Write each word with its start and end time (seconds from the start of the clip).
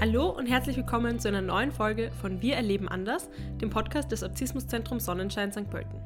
Hallo 0.00 0.30
und 0.30 0.46
herzlich 0.46 0.78
willkommen 0.78 1.18
zu 1.18 1.28
einer 1.28 1.42
neuen 1.42 1.72
Folge 1.72 2.10
von 2.20 2.40
Wir 2.40 2.56
erleben 2.56 2.88
anders, 2.88 3.28
dem 3.60 3.68
Podcast 3.68 4.10
des 4.10 4.24
Autismuszentrums 4.24 5.04
Sonnenschein 5.04 5.52
St. 5.52 5.68
Pölten. 5.68 6.00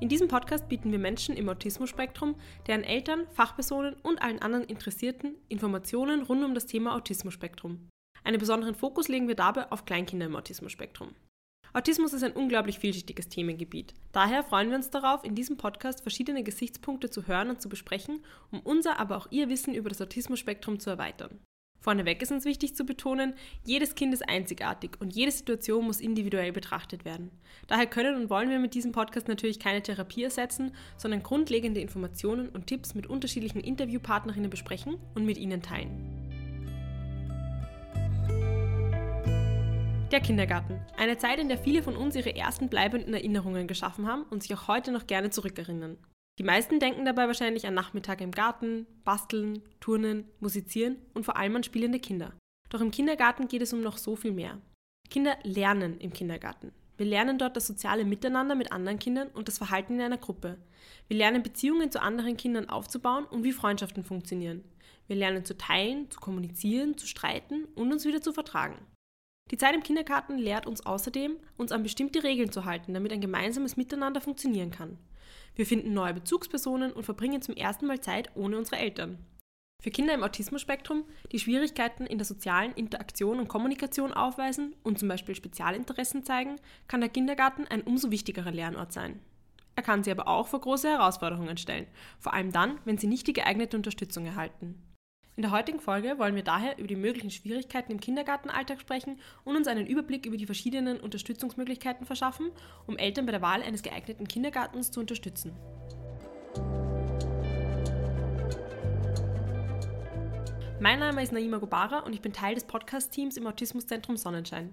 In 0.00 0.08
diesem 0.08 0.28
Podcast 0.28 0.68
bieten 0.68 0.92
wir 0.92 0.98
Menschen 0.98 1.36
im 1.36 1.48
Autismusspektrum, 1.48 2.36
deren 2.66 2.84
Eltern, 2.84 3.26
Fachpersonen 3.32 3.96
und 4.02 4.22
allen 4.22 4.40
anderen 4.40 4.64
Interessierten 4.64 5.34
Informationen 5.48 6.22
rund 6.22 6.44
um 6.44 6.54
das 6.54 6.66
Thema 6.66 6.94
Autismusspektrum. 6.94 7.88
Einen 8.22 8.38
besonderen 8.38 8.74
Fokus 8.74 9.08
legen 9.08 9.28
wir 9.28 9.34
dabei 9.34 9.70
auf 9.72 9.84
Kleinkinder 9.84 10.26
im 10.26 10.36
Autismusspektrum. 10.36 11.14
Autismus 11.72 12.12
ist 12.12 12.24
ein 12.24 12.32
unglaublich 12.32 12.80
vielschichtiges 12.80 13.28
Themengebiet. 13.28 13.94
Daher 14.12 14.42
freuen 14.42 14.70
wir 14.70 14.76
uns 14.76 14.90
darauf, 14.90 15.22
in 15.24 15.36
diesem 15.36 15.56
Podcast 15.56 16.02
verschiedene 16.02 16.42
Gesichtspunkte 16.42 17.10
zu 17.10 17.28
hören 17.28 17.48
und 17.50 17.62
zu 17.62 17.68
besprechen, 17.68 18.24
um 18.50 18.60
unser, 18.60 18.98
aber 18.98 19.16
auch 19.16 19.28
Ihr 19.30 19.48
Wissen 19.48 19.74
über 19.74 19.88
das 19.88 20.00
Autismusspektrum 20.00 20.80
zu 20.80 20.90
erweitern. 20.90 21.38
Vorneweg 21.78 22.20
ist 22.20 22.32
uns 22.32 22.44
wichtig 22.44 22.76
zu 22.76 22.84
betonen, 22.84 23.34
jedes 23.64 23.94
Kind 23.94 24.12
ist 24.12 24.28
einzigartig 24.28 25.00
und 25.00 25.14
jede 25.14 25.30
Situation 25.30 25.86
muss 25.86 26.00
individuell 26.00 26.52
betrachtet 26.52 27.06
werden. 27.06 27.30
Daher 27.68 27.86
können 27.86 28.16
und 28.16 28.28
wollen 28.28 28.50
wir 28.50 28.58
mit 28.58 28.74
diesem 28.74 28.92
Podcast 28.92 29.28
natürlich 29.28 29.58
keine 29.58 29.82
Therapie 29.82 30.24
ersetzen, 30.24 30.72
sondern 30.98 31.22
grundlegende 31.22 31.80
Informationen 31.80 32.50
und 32.50 32.66
Tipps 32.66 32.94
mit 32.94 33.06
unterschiedlichen 33.06 33.60
Interviewpartnerinnen 33.60 34.50
besprechen 34.50 34.98
und 35.14 35.24
mit 35.24 35.38
ihnen 35.38 35.62
teilen. 35.62 36.19
Der 40.10 40.20
Kindergarten. 40.20 40.80
Eine 40.96 41.18
Zeit, 41.18 41.38
in 41.38 41.48
der 41.48 41.56
viele 41.56 41.84
von 41.84 41.96
uns 41.96 42.16
ihre 42.16 42.34
ersten 42.34 42.68
bleibenden 42.68 43.14
Erinnerungen 43.14 43.68
geschaffen 43.68 44.08
haben 44.08 44.24
und 44.24 44.42
sich 44.42 44.52
auch 44.52 44.66
heute 44.66 44.90
noch 44.90 45.06
gerne 45.06 45.30
zurückerinnern. 45.30 45.98
Die 46.40 46.42
meisten 46.42 46.80
denken 46.80 47.04
dabei 47.04 47.28
wahrscheinlich 47.28 47.64
an 47.68 47.74
Nachmittage 47.74 48.24
im 48.24 48.32
Garten, 48.32 48.86
Basteln, 49.04 49.62
Turnen, 49.78 50.24
Musizieren 50.40 50.96
und 51.14 51.24
vor 51.24 51.36
allem 51.36 51.54
an 51.54 51.62
spielende 51.62 52.00
Kinder. 52.00 52.32
Doch 52.70 52.80
im 52.80 52.90
Kindergarten 52.90 53.46
geht 53.46 53.62
es 53.62 53.72
um 53.72 53.82
noch 53.82 53.98
so 53.98 54.16
viel 54.16 54.32
mehr. 54.32 54.58
Kinder 55.10 55.36
lernen 55.44 56.00
im 56.00 56.12
Kindergarten. 56.12 56.72
Wir 56.96 57.06
lernen 57.06 57.38
dort 57.38 57.56
das 57.56 57.68
soziale 57.68 58.04
Miteinander 58.04 58.56
mit 58.56 58.72
anderen 58.72 58.98
Kindern 58.98 59.28
und 59.28 59.46
das 59.46 59.58
Verhalten 59.58 59.94
in 59.94 60.00
einer 60.00 60.18
Gruppe. 60.18 60.58
Wir 61.06 61.18
lernen 61.18 61.44
Beziehungen 61.44 61.92
zu 61.92 62.02
anderen 62.02 62.36
Kindern 62.36 62.68
aufzubauen 62.68 63.26
und 63.26 63.44
wie 63.44 63.52
Freundschaften 63.52 64.02
funktionieren. 64.02 64.64
Wir 65.06 65.14
lernen 65.14 65.44
zu 65.44 65.56
teilen, 65.56 66.10
zu 66.10 66.18
kommunizieren, 66.18 66.98
zu 66.98 67.06
streiten 67.06 67.66
und 67.76 67.92
uns 67.92 68.04
wieder 68.04 68.20
zu 68.20 68.32
vertragen. 68.32 68.76
Die 69.50 69.56
Zeit 69.56 69.74
im 69.74 69.82
Kindergarten 69.82 70.38
lehrt 70.38 70.66
uns 70.66 70.86
außerdem, 70.86 71.36
uns 71.56 71.72
an 71.72 71.82
bestimmte 71.82 72.22
Regeln 72.22 72.52
zu 72.52 72.64
halten, 72.64 72.94
damit 72.94 73.12
ein 73.12 73.20
gemeinsames 73.20 73.76
Miteinander 73.76 74.20
funktionieren 74.20 74.70
kann. 74.70 74.96
Wir 75.56 75.66
finden 75.66 75.92
neue 75.92 76.14
Bezugspersonen 76.14 76.92
und 76.92 77.02
verbringen 77.02 77.42
zum 77.42 77.56
ersten 77.56 77.86
Mal 77.86 78.00
Zeit 78.00 78.30
ohne 78.36 78.56
unsere 78.56 78.76
Eltern. 78.76 79.18
Für 79.82 79.90
Kinder 79.90 80.14
im 80.14 80.22
Autismus-Spektrum, 80.22 81.04
die 81.32 81.38
Schwierigkeiten 81.38 82.06
in 82.06 82.18
der 82.18 82.26
sozialen 82.26 82.72
Interaktion 82.74 83.40
und 83.40 83.48
Kommunikation 83.48 84.12
aufweisen 84.12 84.76
und 84.82 84.98
zum 84.98 85.08
Beispiel 85.08 85.34
Spezialinteressen 85.34 86.22
zeigen, 86.22 86.56
kann 86.86 87.00
der 87.00 87.08
Kindergarten 87.08 87.66
ein 87.66 87.80
umso 87.80 88.10
wichtigerer 88.10 88.52
Lernort 88.52 88.92
sein. 88.92 89.20
Er 89.76 89.82
kann 89.82 90.04
sie 90.04 90.10
aber 90.10 90.28
auch 90.28 90.48
vor 90.48 90.60
große 90.60 90.88
Herausforderungen 90.88 91.56
stellen, 91.56 91.86
vor 92.18 92.34
allem 92.34 92.52
dann, 92.52 92.78
wenn 92.84 92.98
sie 92.98 93.06
nicht 93.06 93.26
die 93.26 93.32
geeignete 93.32 93.76
Unterstützung 93.76 94.26
erhalten. 94.26 94.80
In 95.40 95.42
der 95.42 95.52
heutigen 95.52 95.80
Folge 95.80 96.18
wollen 96.18 96.34
wir 96.34 96.42
daher 96.42 96.76
über 96.76 96.86
die 96.86 96.96
möglichen 96.96 97.30
Schwierigkeiten 97.30 97.92
im 97.92 97.98
Kindergartenalltag 97.98 98.78
sprechen 98.78 99.18
und 99.42 99.56
uns 99.56 99.68
einen 99.68 99.86
Überblick 99.86 100.26
über 100.26 100.36
die 100.36 100.44
verschiedenen 100.44 101.00
Unterstützungsmöglichkeiten 101.00 102.04
verschaffen, 102.04 102.50
um 102.86 102.98
Eltern 102.98 103.24
bei 103.24 103.32
der 103.32 103.40
Wahl 103.40 103.62
eines 103.62 103.82
geeigneten 103.82 104.28
Kindergartens 104.28 104.90
zu 104.90 105.00
unterstützen. 105.00 105.56
Mein 110.78 110.98
Name 110.98 111.22
ist 111.22 111.32
Naima 111.32 111.56
Gobara 111.56 112.00
und 112.00 112.12
ich 112.12 112.20
bin 112.20 112.34
Teil 112.34 112.54
des 112.54 112.64
Podcast-Teams 112.64 113.38
im 113.38 113.46
Autismuszentrum 113.46 114.18
Sonnenschein. 114.18 114.70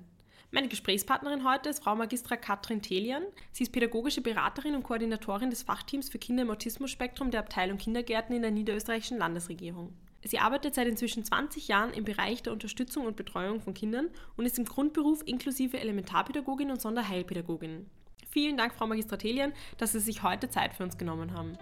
Meine 0.52 0.68
Gesprächspartnerin 0.68 1.50
heute 1.50 1.70
ist 1.70 1.82
Frau 1.82 1.96
Magistra 1.96 2.36
Katrin 2.36 2.82
Telian. 2.82 3.24
Sie 3.54 3.64
ist 3.64 3.72
pädagogische 3.72 4.20
Beraterin 4.20 4.76
und 4.76 4.84
Koordinatorin 4.84 5.50
des 5.50 5.64
Fachteams 5.64 6.10
für 6.10 6.20
Kinder 6.20 6.44
im 6.44 6.52
Autismusspektrum 6.52 7.32
der 7.32 7.40
Abteilung 7.40 7.78
Kindergärten 7.78 8.36
in 8.36 8.42
der 8.42 8.52
niederösterreichischen 8.52 9.18
Landesregierung. 9.18 9.94
Sie 10.28 10.40
arbeitet 10.40 10.76
seit 10.76 10.88
inzwischen 10.88 11.24
20 11.24 11.70
Jahren 11.70 11.94
im 11.94 12.04
Bereich 12.04 12.44
der 12.44 12.52
Unterstützung 12.52 13.06
und 13.06 13.16
Betreuung 13.16 13.62
von 13.62 13.74
Kindern 13.74 14.10
und 14.36 14.46
ist 14.46 14.60
im 14.60 14.66
Grundberuf 14.66 15.22
inklusive 15.26 15.80
Elementarpädagogin 15.80 16.70
und 16.70 16.82
Sonderheilpädagogin. 16.82 17.86
Vielen 18.30 18.58
Dank, 18.58 18.74
Frau 18.76 18.88
Magistratelien, 18.88 19.54
dass 19.78 19.94
Sie 19.94 20.02
sich 20.02 20.24
heute 20.24 20.50
Zeit 20.50 20.74
für 20.74 20.84
uns 20.84 20.98
genommen 20.98 21.32
haben. 21.34 21.58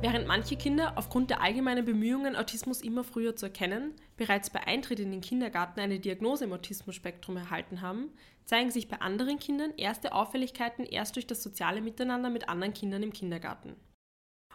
Während 0.00 0.28
manche 0.28 0.56
Kinder 0.56 0.92
aufgrund 0.96 1.30
der 1.30 1.40
allgemeinen 1.40 1.86
Bemühungen, 1.86 2.36
Autismus 2.36 2.82
immer 2.82 3.02
früher 3.02 3.34
zu 3.34 3.46
erkennen, 3.46 3.94
bereits 4.18 4.50
bei 4.50 4.64
Eintritt 4.66 5.00
in 5.00 5.10
den 5.10 5.22
Kindergarten 5.22 5.80
eine 5.80 5.98
Diagnose 5.98 6.44
im 6.44 6.52
Autismusspektrum 6.52 7.38
erhalten 7.38 7.80
haben, 7.80 8.12
zeigen 8.44 8.70
sich 8.70 8.88
bei 8.88 9.00
anderen 9.00 9.38
Kindern 9.38 9.72
erste 9.76 10.12
Auffälligkeiten 10.12 10.84
erst 10.84 11.16
durch 11.16 11.26
das 11.26 11.42
soziale 11.42 11.80
Miteinander 11.80 12.28
mit 12.28 12.48
anderen 12.48 12.74
Kindern 12.74 13.02
im 13.02 13.12
Kindergarten. 13.12 13.74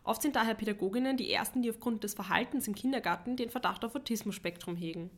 Oft 0.03 0.21
sind 0.21 0.35
daher 0.35 0.53
Pädagoginnen 0.53 1.15
die 1.15 1.31
ersten, 1.31 1.61
die 1.61 1.69
aufgrund 1.69 2.03
des 2.03 2.13
Verhaltens 2.13 2.67
im 2.67 2.75
Kindergarten 2.75 3.37
den 3.37 3.49
Verdacht 3.49 3.85
auf 3.85 3.95
Autismus-Spektrum 3.95 4.75
hegen. 4.75 5.09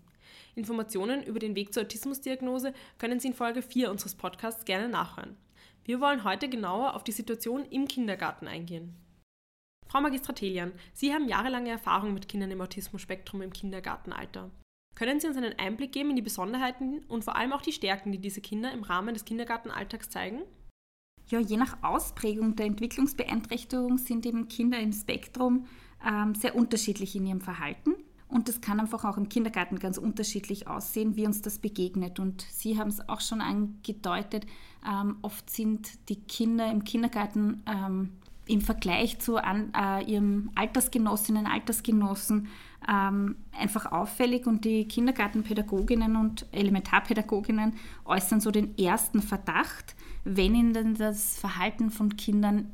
Informationen 0.54 1.24
über 1.24 1.40
den 1.40 1.56
Weg 1.56 1.74
zur 1.74 1.84
Autismusdiagnose 1.84 2.74
können 2.98 3.20
Sie 3.20 3.30
in 3.30 3.34
Folge 3.34 3.62
4 3.62 3.90
unseres 3.90 4.16
Podcasts 4.16 4.66
gerne 4.66 4.88
nachhören. 4.88 5.38
Wir 5.84 6.00
wollen 6.02 6.24
heute 6.24 6.50
genauer 6.50 6.96
auf 6.96 7.04
die 7.04 7.12
Situation 7.12 7.66
im 7.66 7.88
Kindergarten 7.88 8.48
eingehen. 8.48 8.96
Frau 9.88 10.02
Magistratelian, 10.02 10.72
Sie 10.94 11.14
haben 11.14 11.28
jahrelange 11.28 11.70
Erfahrung 11.70 12.14
mit 12.14 12.28
Kindern 12.28 12.52
im 12.52 12.62
Autismus-Spektrum 12.62 13.42
im 13.42 13.54
Kindergartenalter. 13.54 14.50
Können 14.96 15.20
Sie 15.20 15.28
uns 15.28 15.38
einen 15.38 15.60
Einblick 15.60 15.92
geben 15.92 16.12
in 16.12 16.16
die 16.16 16.22
Besonderheiten 16.22 17.04
und 17.08 17.24
vor 17.24 17.36
allem 17.36 17.54
auch 17.54 17.62
die 17.62 17.74
Stärken, 17.74 18.12
die 18.12 18.18
diese 18.18 18.42
Kinder 18.42 18.72
im 18.72 18.84
Rahmen 18.84 19.14
des 19.14 19.26
Kindergartenalltags 19.26 20.10
zeigen? 20.10 20.44
Ja, 21.28 21.40
je 21.40 21.58
nach 21.58 21.78
Ausprägung 21.82 22.56
der 22.56 22.68
Entwicklungsbeeinträchtigung 22.68 23.98
sind 23.98 24.26
eben 24.26 24.48
Kinder 24.48 24.80
im 24.80 24.94
Spektrum 24.94 25.66
ähm, 26.06 26.36
sehr 26.36 26.56
unterschiedlich 26.56 27.16
in 27.16 27.26
ihrem 27.26 27.42
Verhalten. 27.42 27.96
Und 28.28 28.48
das 28.50 28.62
kann 28.62 28.80
einfach 28.80 29.06
auch 29.06 29.18
im 29.18 29.30
Kindergarten 29.30 29.80
ganz 29.80 29.98
unterschiedlich 29.98 30.68
aussehen, 30.68 31.16
wie 31.16 31.26
uns 31.26 31.42
das 31.42 31.60
begegnet. 31.60 32.20
Und 32.20 32.42
Sie 32.42 32.78
haben 32.78 32.90
es 32.90 33.08
auch 33.08 33.22
schon 33.22 33.42
angedeutet, 33.42 34.46
ähm, 34.88 35.18
oft 35.22 35.50
sind 35.50 36.10
die 36.10 36.20
Kinder 36.22 36.70
im 36.72 36.84
Kindergarten 36.84 37.64
ähm, 37.68 38.12
im 38.48 38.62
Vergleich 38.62 39.20
zu 39.20 39.38
an, 39.38 39.74
äh, 39.76 40.04
ihrem 40.04 40.52
Altersgenossinnen, 40.56 41.48
Altersgenossen 41.48 42.48
ähm, 42.90 43.38
einfach 43.52 43.92
auffällig 43.92 44.48
und 44.48 44.66
die 44.66 44.88
Kindergartenpädagoginnen 44.88 46.16
und 46.16 46.46
Elementarpädagoginnen 46.52 47.74
äußern 48.06 48.42
so 48.42 48.52
den 48.52 48.78
ersten 48.78 49.22
Verdacht, 49.22 49.96
wenn 50.24 50.56
ihnen 50.56 50.96
das 50.96 51.38
Verhalten 51.38 51.90
von 51.90 52.16
Kindern 52.18 52.72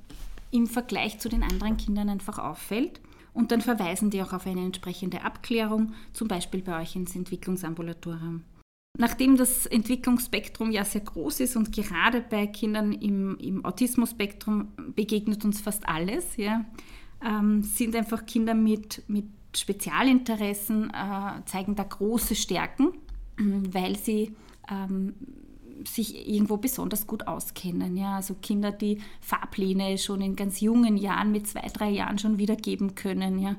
im 0.52 0.68
Vergleich 0.68 1.20
zu 1.20 1.30
den 1.30 1.44
anderen 1.44 1.78
Kindern 1.78 2.10
einfach 2.10 2.40
auffällt. 2.40 3.00
Und 3.34 3.52
dann 3.52 3.62
verweisen 3.62 4.10
die 4.10 4.22
auch 4.22 4.34
auf 4.34 4.46
eine 4.46 4.62
entsprechende 4.62 5.24
Abklärung, 5.24 5.94
zum 6.12 6.28
Beispiel 6.28 6.62
bei 6.62 6.82
euch 6.82 6.96
ins 6.98 7.16
Entwicklungsambulatorium. 7.16 8.44
Nachdem 8.98 9.38
das 9.38 9.66
Entwicklungsspektrum 9.66 10.72
ja 10.72 10.84
sehr 10.84 11.02
groß 11.02 11.40
ist 11.40 11.56
und 11.56 11.72
gerade 11.72 12.20
bei 12.22 12.48
Kindern 12.48 12.92
im, 12.92 13.38
im 13.38 13.64
Autismusspektrum 13.64 14.74
begegnet 14.96 15.46
uns 15.46 15.62
fast 15.62 15.88
alles, 15.88 16.36
ja, 16.36 16.66
ähm, 17.26 17.64
sind 17.64 17.96
einfach 17.96 18.26
Kinder 18.26 18.54
mit, 18.54 19.04
mit 19.08 19.26
Spezialinteressen, 19.56 20.90
äh, 20.92 21.46
zeigen 21.46 21.76
da 21.76 21.84
große 21.84 22.36
Stärken, 22.36 22.94
weil 23.38 23.98
sie 23.98 24.36
ähm, 24.70 25.14
sich 25.88 26.28
irgendwo 26.28 26.58
besonders 26.58 27.08
gut 27.08 27.28
auskennen. 27.28 27.98
Ja? 27.98 28.16
Also 28.16 28.36
Kinder, 28.42 28.72
die 28.72 29.00
Fahrpläne 29.20 29.98
schon 29.98 30.22
in 30.22 30.36
ganz 30.36 30.62
jungen 30.62 30.98
Jahren, 30.98 31.32
mit 31.32 31.48
zwei, 31.48 31.68
drei 31.68 31.90
Jahren 31.90 32.20
schon 32.20 32.38
wiedergeben 32.38 32.96
können. 32.96 33.40
Ja? 33.40 33.56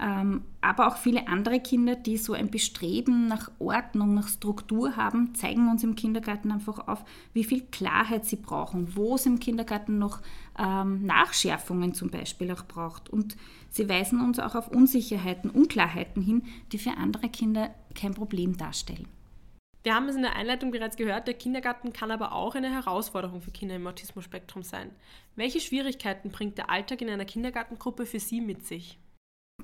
Ähm, 0.00 0.42
aber 0.62 0.88
auch 0.88 0.96
viele 0.96 1.28
andere 1.28 1.60
Kinder, 1.60 1.94
die 1.94 2.16
so 2.16 2.32
ein 2.32 2.50
Bestreben 2.50 3.26
nach 3.26 3.50
Ordnung, 3.58 4.14
nach 4.14 4.28
Struktur 4.28 4.96
haben, 4.96 5.34
zeigen 5.34 5.68
uns 5.70 5.84
im 5.84 5.94
Kindergarten 5.94 6.50
einfach 6.50 6.88
auf, 6.88 7.04
wie 7.34 7.44
viel 7.44 7.62
Klarheit 7.70 8.24
sie 8.24 8.36
brauchen, 8.36 8.96
wo 8.96 9.16
es 9.16 9.26
im 9.26 9.38
Kindergarten 9.40 9.98
noch 9.98 10.20
ähm, 10.58 11.04
Nachschärfungen 11.04 11.92
zum 11.92 12.08
Beispiel 12.08 12.50
auch 12.50 12.64
braucht. 12.64 13.10
Und 13.10 13.36
sie 13.70 13.88
weisen 13.88 14.20
uns 14.20 14.38
auch 14.38 14.54
auf 14.54 14.68
Unsicherheiten, 14.68 15.50
Unklarheiten 15.50 16.22
hin, 16.22 16.42
die 16.72 16.78
für 16.78 16.96
andere 16.96 17.28
Kinder 17.28 17.74
kein 17.94 18.14
Problem 18.14 18.56
darstellen. 18.56 19.08
Wir 19.82 19.94
haben 19.94 20.08
es 20.08 20.16
in 20.16 20.22
der 20.22 20.36
Einleitung 20.36 20.72
bereits 20.72 20.96
gehört, 20.96 21.26
der 21.26 21.34
Kindergarten 21.34 21.94
kann 21.94 22.10
aber 22.10 22.32
auch 22.32 22.54
eine 22.54 22.70
Herausforderung 22.70 23.40
für 23.40 23.50
Kinder 23.50 23.76
im 23.76 23.86
Autismus-Spektrum 23.86 24.62
sein. 24.62 24.90
Welche 25.36 25.60
Schwierigkeiten 25.60 26.30
bringt 26.30 26.58
der 26.58 26.68
Alltag 26.68 27.00
in 27.00 27.08
einer 27.08 27.24
Kindergartengruppe 27.24 28.04
für 28.04 28.20
Sie 28.20 28.42
mit 28.42 28.66
sich? 28.66 28.98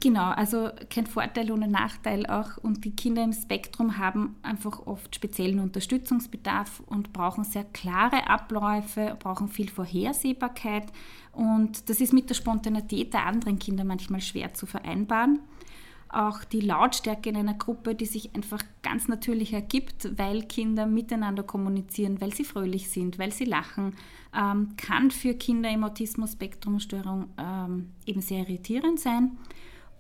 Genau, 0.00 0.30
also 0.30 0.70
kein 0.90 1.06
Vorteil 1.06 1.50
ohne 1.50 1.68
Nachteil 1.68 2.26
auch. 2.26 2.58
Und 2.58 2.84
die 2.84 2.94
Kinder 2.94 3.22
im 3.22 3.32
Spektrum 3.32 3.98
haben 3.98 4.36
einfach 4.42 4.86
oft 4.86 5.14
speziellen 5.14 5.60
Unterstützungsbedarf 5.60 6.82
und 6.86 7.12
brauchen 7.12 7.44
sehr 7.44 7.64
klare 7.64 8.28
Abläufe, 8.28 9.16
brauchen 9.18 9.48
viel 9.48 9.70
Vorhersehbarkeit. 9.70 10.92
Und 11.32 11.88
das 11.88 12.00
ist 12.00 12.12
mit 12.12 12.28
der 12.28 12.34
Spontanität 12.34 13.14
der 13.14 13.26
anderen 13.26 13.58
Kinder 13.58 13.84
manchmal 13.84 14.20
schwer 14.20 14.54
zu 14.54 14.66
vereinbaren. 14.66 15.40
Auch 16.08 16.44
die 16.44 16.60
Lautstärke 16.60 17.28
in 17.30 17.36
einer 17.36 17.54
Gruppe, 17.54 17.94
die 17.94 18.06
sich 18.06 18.34
einfach 18.34 18.62
ganz 18.82 19.08
natürlich 19.08 19.52
ergibt, 19.52 20.16
weil 20.18 20.42
Kinder 20.42 20.86
miteinander 20.86 21.42
kommunizieren, 21.42 22.20
weil 22.20 22.32
sie 22.32 22.44
fröhlich 22.44 22.90
sind, 22.90 23.18
weil 23.18 23.32
sie 23.32 23.44
lachen, 23.44 23.94
ähm, 24.34 24.76
kann 24.76 25.10
für 25.10 25.34
Kinder 25.34 25.70
im 25.70 25.84
Autismus-Spektrum-Störung 25.84 27.26
ähm, 27.38 27.90
eben 28.06 28.20
sehr 28.20 28.40
irritierend 28.40 29.00
sein 29.00 29.32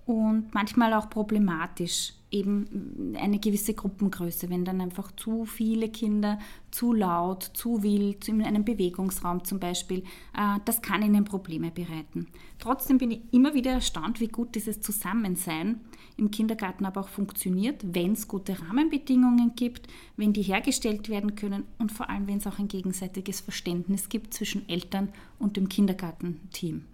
und 0.06 0.54
manchmal 0.54 0.94
auch 0.94 1.10
problematisch, 1.10 2.12
eben 2.30 3.14
eine 3.18 3.38
gewisse 3.38 3.74
Gruppengröße, 3.74 4.50
wenn 4.50 4.64
dann 4.64 4.80
einfach 4.80 5.10
zu 5.12 5.44
viele 5.44 5.88
Kinder 5.88 6.38
zu 6.70 6.92
laut, 6.92 7.42
zu 7.54 7.82
wild, 7.82 8.28
in 8.28 8.42
einem 8.42 8.64
Bewegungsraum 8.64 9.44
zum 9.44 9.58
Beispiel, 9.58 10.00
äh, 10.36 10.58
das 10.64 10.82
kann 10.82 11.02
ihnen 11.02 11.24
Probleme 11.24 11.70
bereiten. 11.70 12.28
Trotzdem 12.58 12.98
bin 12.98 13.10
ich 13.10 13.20
immer 13.32 13.54
wieder 13.54 13.72
erstaunt, 13.72 14.20
wie 14.20 14.28
gut 14.28 14.54
dieses 14.54 14.80
Zusammensein 14.80 15.80
im 16.16 16.30
Kindergarten 16.30 16.84
aber 16.84 17.02
auch 17.02 17.08
funktioniert, 17.08 17.82
wenn 17.94 18.12
es 18.12 18.28
gute 18.28 18.60
Rahmenbedingungen 18.60 19.52
gibt, 19.56 19.88
wenn 20.16 20.32
die 20.32 20.42
hergestellt 20.42 21.08
werden 21.08 21.34
können 21.34 21.64
und 21.78 21.92
vor 21.92 22.10
allem, 22.10 22.26
wenn 22.26 22.38
es 22.38 22.46
auch 22.46 22.58
ein 22.58 22.68
gegenseitiges 22.68 23.40
Verständnis 23.40 24.08
gibt 24.08 24.34
zwischen 24.34 24.68
Eltern 24.68 25.10
und 25.38 25.56
dem 25.56 25.68
Kindergartenteam. 25.68 26.84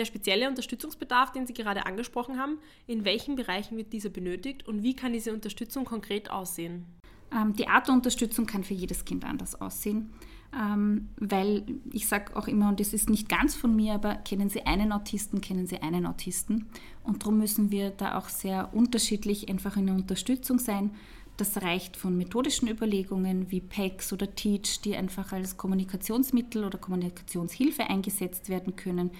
Der 0.00 0.06
spezielle 0.06 0.48
Unterstützungsbedarf, 0.48 1.30
den 1.30 1.46
Sie 1.46 1.52
gerade 1.52 1.84
angesprochen 1.84 2.38
haben, 2.38 2.56
in 2.86 3.04
welchen 3.04 3.36
Bereichen 3.36 3.76
wird 3.76 3.92
dieser 3.92 4.08
benötigt 4.08 4.66
und 4.66 4.82
wie 4.82 4.96
kann 4.96 5.12
diese 5.12 5.34
Unterstützung 5.34 5.84
konkret 5.84 6.30
aussehen? 6.30 6.86
Ähm, 7.30 7.52
die 7.52 7.68
Art 7.68 7.86
der 7.86 7.96
Unterstützung 7.96 8.46
kann 8.46 8.64
für 8.64 8.72
jedes 8.72 9.04
Kind 9.04 9.26
anders 9.26 9.60
aussehen, 9.60 10.10
ähm, 10.58 11.10
weil 11.16 11.66
ich 11.92 12.08
sage 12.08 12.34
auch 12.34 12.48
immer, 12.48 12.70
und 12.70 12.80
das 12.80 12.94
ist 12.94 13.10
nicht 13.10 13.28
ganz 13.28 13.54
von 13.54 13.76
mir, 13.76 13.92
aber 13.92 14.14
kennen 14.14 14.48
Sie 14.48 14.62
einen 14.62 14.90
Autisten, 14.90 15.42
kennen 15.42 15.66
Sie 15.66 15.82
einen 15.82 16.06
Autisten. 16.06 16.70
Und 17.04 17.20
darum 17.20 17.36
müssen 17.36 17.70
wir 17.70 17.90
da 17.90 18.16
auch 18.16 18.30
sehr 18.30 18.70
unterschiedlich 18.72 19.50
einfach 19.50 19.76
in 19.76 19.84
der 19.84 19.96
Unterstützung 19.96 20.58
sein. 20.58 20.92
Das 21.36 21.60
reicht 21.60 21.98
von 21.98 22.16
methodischen 22.16 22.68
Überlegungen 22.68 23.50
wie 23.50 23.60
PECs 23.60 24.14
oder 24.14 24.34
TEACH, 24.34 24.80
die 24.82 24.96
einfach 24.96 25.32
als 25.32 25.58
Kommunikationsmittel 25.58 26.64
oder 26.64 26.78
Kommunikationshilfe 26.78 27.82
eingesetzt 27.82 28.48
werden 28.48 28.76
können, 28.76 29.10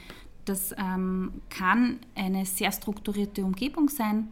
das 0.51 0.75
ähm, 0.77 1.33
kann 1.49 2.01
eine 2.15 2.45
sehr 2.45 2.73
strukturierte 2.73 3.45
Umgebung 3.45 3.89
sein, 3.89 4.29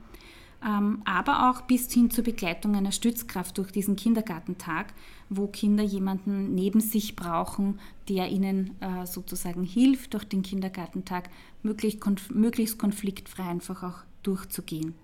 ähm, 0.66 1.00
aber 1.04 1.48
auch 1.48 1.62
bis 1.62 1.92
hin 1.92 2.10
zur 2.10 2.24
Begleitung 2.24 2.74
einer 2.74 2.90
Stützkraft 2.90 3.56
durch 3.58 3.70
diesen 3.70 3.94
Kindergartentag, 3.94 4.92
wo 5.28 5.46
Kinder 5.46 5.84
jemanden 5.84 6.54
neben 6.54 6.80
sich 6.80 7.14
brauchen, 7.14 7.78
der 8.08 8.28
ihnen 8.28 8.74
äh, 8.80 9.06
sozusagen 9.06 9.62
hilft, 9.62 10.14
durch 10.14 10.24
den 10.24 10.42
Kindergartentag 10.42 11.30
möglichst, 11.62 12.00
konf 12.00 12.30
möglichst 12.30 12.78
konfliktfrei 12.78 13.44
einfach 13.44 13.84
auch 13.84 13.98
durchzugehen. 14.24 14.94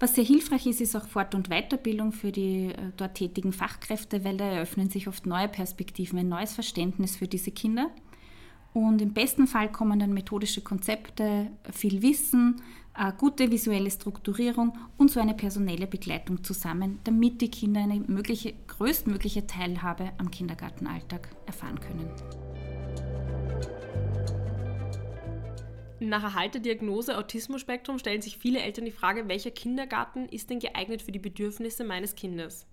Was 0.00 0.14
sehr 0.14 0.24
hilfreich 0.24 0.66
ist, 0.66 0.80
ist 0.80 0.96
auch 0.96 1.06
Fort- 1.06 1.34
und 1.34 1.48
Weiterbildung 1.48 2.10
für 2.10 2.32
die 2.32 2.66
äh, 2.66 2.74
dort 2.96 3.14
tätigen 3.14 3.52
Fachkräfte, 3.52 4.24
weil 4.24 4.36
da 4.36 4.46
eröffnen 4.46 4.90
sich 4.90 5.06
oft 5.06 5.26
neue 5.26 5.48
Perspektiven, 5.48 6.18
ein 6.18 6.28
neues 6.28 6.54
Verständnis 6.54 7.16
für 7.16 7.28
diese 7.28 7.52
Kinder. 7.52 7.90
Und 8.74 9.02
im 9.02 9.12
besten 9.12 9.46
Fall 9.46 9.72
kommen 9.72 9.98
dann 9.98 10.12
methodische 10.12 10.60
Konzepte, 10.60 11.50
viel 11.72 12.02
Wissen, 12.02 12.62
gute 13.16 13.50
visuelle 13.50 13.90
Strukturierung 13.90 14.76
und 14.96 15.10
so 15.10 15.20
eine 15.20 15.34
personelle 15.34 15.86
Begleitung 15.86 16.42
zusammen, 16.44 16.98
damit 17.04 17.40
die 17.40 17.50
Kinder 17.50 17.80
eine 17.80 18.00
mögliche, 18.00 18.54
größtmögliche 18.66 19.46
Teilhabe 19.46 20.12
am 20.18 20.30
Kindergartenalltag 20.30 21.28
erfahren 21.46 21.78
können. 21.80 22.10
Nach 26.00 26.22
Erhalt 26.22 26.54
der 26.54 26.60
Diagnose 26.60 27.18
Autismus-Spektrum 27.18 27.98
stellen 27.98 28.22
sich 28.22 28.38
viele 28.38 28.60
Eltern 28.60 28.84
die 28.84 28.92
Frage, 28.92 29.28
welcher 29.28 29.50
Kindergarten 29.50 30.28
ist 30.28 30.50
denn 30.50 30.60
geeignet 30.60 31.02
für 31.02 31.10
die 31.10 31.18
Bedürfnisse 31.18 31.82
meines 31.82 32.14
Kindes? 32.14 32.66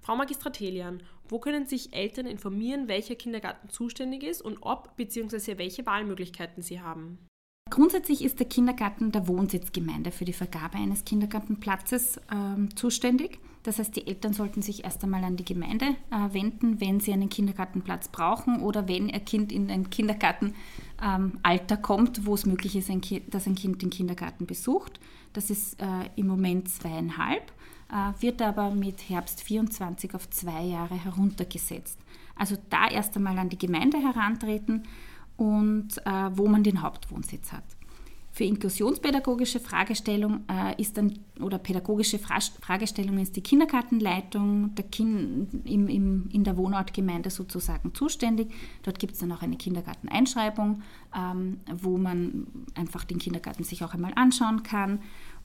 Frau 0.00 0.16
Magistratelian, 0.16 1.02
wo 1.28 1.38
können 1.38 1.66
sich 1.66 1.94
Eltern 1.94 2.26
informieren, 2.26 2.88
welcher 2.88 3.14
Kindergarten 3.14 3.68
zuständig 3.68 4.22
ist 4.22 4.42
und 4.42 4.58
ob 4.60 4.96
bzw. 4.96 5.58
welche 5.58 5.86
Wahlmöglichkeiten 5.86 6.62
sie 6.62 6.80
haben? 6.80 7.18
Grundsätzlich 7.70 8.22
ist 8.22 8.38
der 8.38 8.46
Kindergarten 8.46 9.10
der 9.10 9.26
Wohnsitzgemeinde 9.26 10.12
für 10.12 10.24
die 10.24 10.34
Vergabe 10.34 10.76
eines 10.76 11.04
Kindergartenplatzes 11.04 12.18
äh, 12.18 12.74
zuständig. 12.74 13.40
Das 13.64 13.78
heißt, 13.78 13.96
die 13.96 14.06
Eltern 14.06 14.34
sollten 14.34 14.60
sich 14.60 14.84
erst 14.84 15.02
einmal 15.02 15.24
an 15.24 15.36
die 15.36 15.44
Gemeinde 15.44 15.96
äh, 16.10 16.34
wenden, 16.34 16.80
wenn 16.82 17.00
sie 17.00 17.14
einen 17.14 17.30
Kindergartenplatz 17.30 18.08
brauchen 18.08 18.60
oder 18.60 18.86
wenn 18.86 19.08
ihr 19.08 19.20
Kind 19.20 19.50
in 19.50 19.70
ein 19.70 19.88
Kindergartenalter 19.88 20.54
ähm, 21.02 21.82
kommt, 21.82 22.26
wo 22.26 22.34
es 22.34 22.44
möglich 22.44 22.76
ist, 22.76 22.90
ein 22.90 23.00
dass 23.28 23.46
ein 23.46 23.54
Kind 23.54 23.80
den 23.80 23.88
Kindergarten 23.88 24.44
besucht. 24.44 25.00
Das 25.32 25.48
ist 25.48 25.80
äh, 25.80 26.10
im 26.16 26.26
Moment 26.26 26.68
zweieinhalb. 26.68 27.50
Äh, 27.90 28.22
wird 28.22 28.42
aber 28.42 28.70
mit 28.70 29.08
Herbst 29.08 29.42
24 29.42 30.14
auf 30.14 30.28
zwei 30.30 30.64
Jahre 30.64 30.94
heruntergesetzt. 30.94 31.98
Also 32.36 32.56
da 32.70 32.88
erst 32.88 33.16
einmal 33.16 33.38
an 33.38 33.48
die 33.48 33.58
Gemeinde 33.58 33.98
herantreten 33.98 34.84
und 35.36 35.98
äh, 36.04 36.30
wo 36.32 36.46
man 36.48 36.62
den 36.62 36.82
Hauptwohnsitz 36.82 37.52
hat. 37.52 37.64
Für 38.34 38.42
inklusionspädagogische 38.42 39.60
Fragestellung 39.60 40.40
äh, 40.50 40.80
ist 40.82 40.96
dann 40.96 41.20
oder 41.40 41.56
pädagogische 41.56 42.18
Fra 42.18 42.40
Fragestellung 42.62 43.18
ist 43.18 43.36
die 43.36 43.42
Kindergartenleitung 43.42 44.74
der 44.74 44.86
kind, 44.86 45.54
im, 45.64 45.86
im, 45.86 46.28
in 46.32 46.42
der 46.42 46.56
Wohnortgemeinde 46.56 47.30
sozusagen 47.30 47.94
zuständig. 47.94 48.52
Dort 48.82 48.98
gibt 48.98 49.12
es 49.12 49.20
dann 49.20 49.30
auch 49.30 49.42
eine 49.42 49.56
Kindergarteneinschreibung, 49.56 50.82
ähm, 51.16 51.60
wo 51.72 51.96
man 51.96 52.48
einfach 52.74 53.04
den 53.04 53.18
Kindergarten 53.18 53.62
sich 53.62 53.84
auch 53.84 53.94
einmal 53.94 54.12
anschauen 54.16 54.64
kann. 54.64 54.98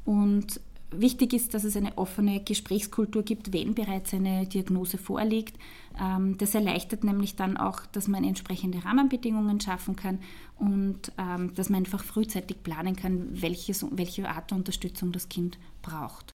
Und 0.03 0.59
Wichtig 0.91 1.33
ist, 1.33 1.53
dass 1.53 1.63
es 1.63 1.77
eine 1.77 1.97
offene 2.00 2.39
Gesprächskultur 2.44 3.21
gibt, 3.21 3.53
wenn 3.53 3.75
bereits 3.75 4.13
eine 4.13 4.47
Diagnose 4.47 4.97
vorliegt. 4.97 5.56
Ähm, 6.00 6.38
das 6.38 6.56
erleichtert 6.56 7.03
nämlich 7.03 7.36
dann 7.36 7.57
auch, 7.57 7.86
dass 7.88 8.07
man 8.07 8.24
entsprechende 8.24 8.83
Rahmenbedingungen 8.83 9.59
schaffen 9.59 9.95
kann 9.95 10.19
und 10.57 11.12
ähm, 11.19 11.53
dass 11.53 11.69
man 11.69 11.80
einfach 11.80 12.03
frühzeitig 12.03 12.63
planen 12.63 12.95
kann, 12.95 13.30
welches, 13.41 13.86
welche 13.91 14.27
Art 14.30 14.50
der 14.50 14.57
Unterstützung 14.57 15.12
das 15.12 15.30
Kind 15.30 15.59
braucht. 15.83 16.31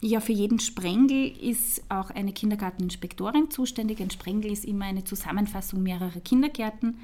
Ja, 0.00 0.20
für 0.20 0.32
jeden 0.32 0.60
Sprengel 0.60 1.32
ist 1.40 1.82
auch 1.88 2.10
eine 2.10 2.32
Kindergarteninspektorin 2.32 3.50
zuständig. 3.50 4.00
Ein 4.00 4.10
Sprengel 4.10 4.52
ist 4.52 4.64
immer 4.64 4.84
eine 4.84 5.04
Zusammenfassung 5.04 5.82
mehrerer 5.82 6.20
Kindergärten 6.20 6.98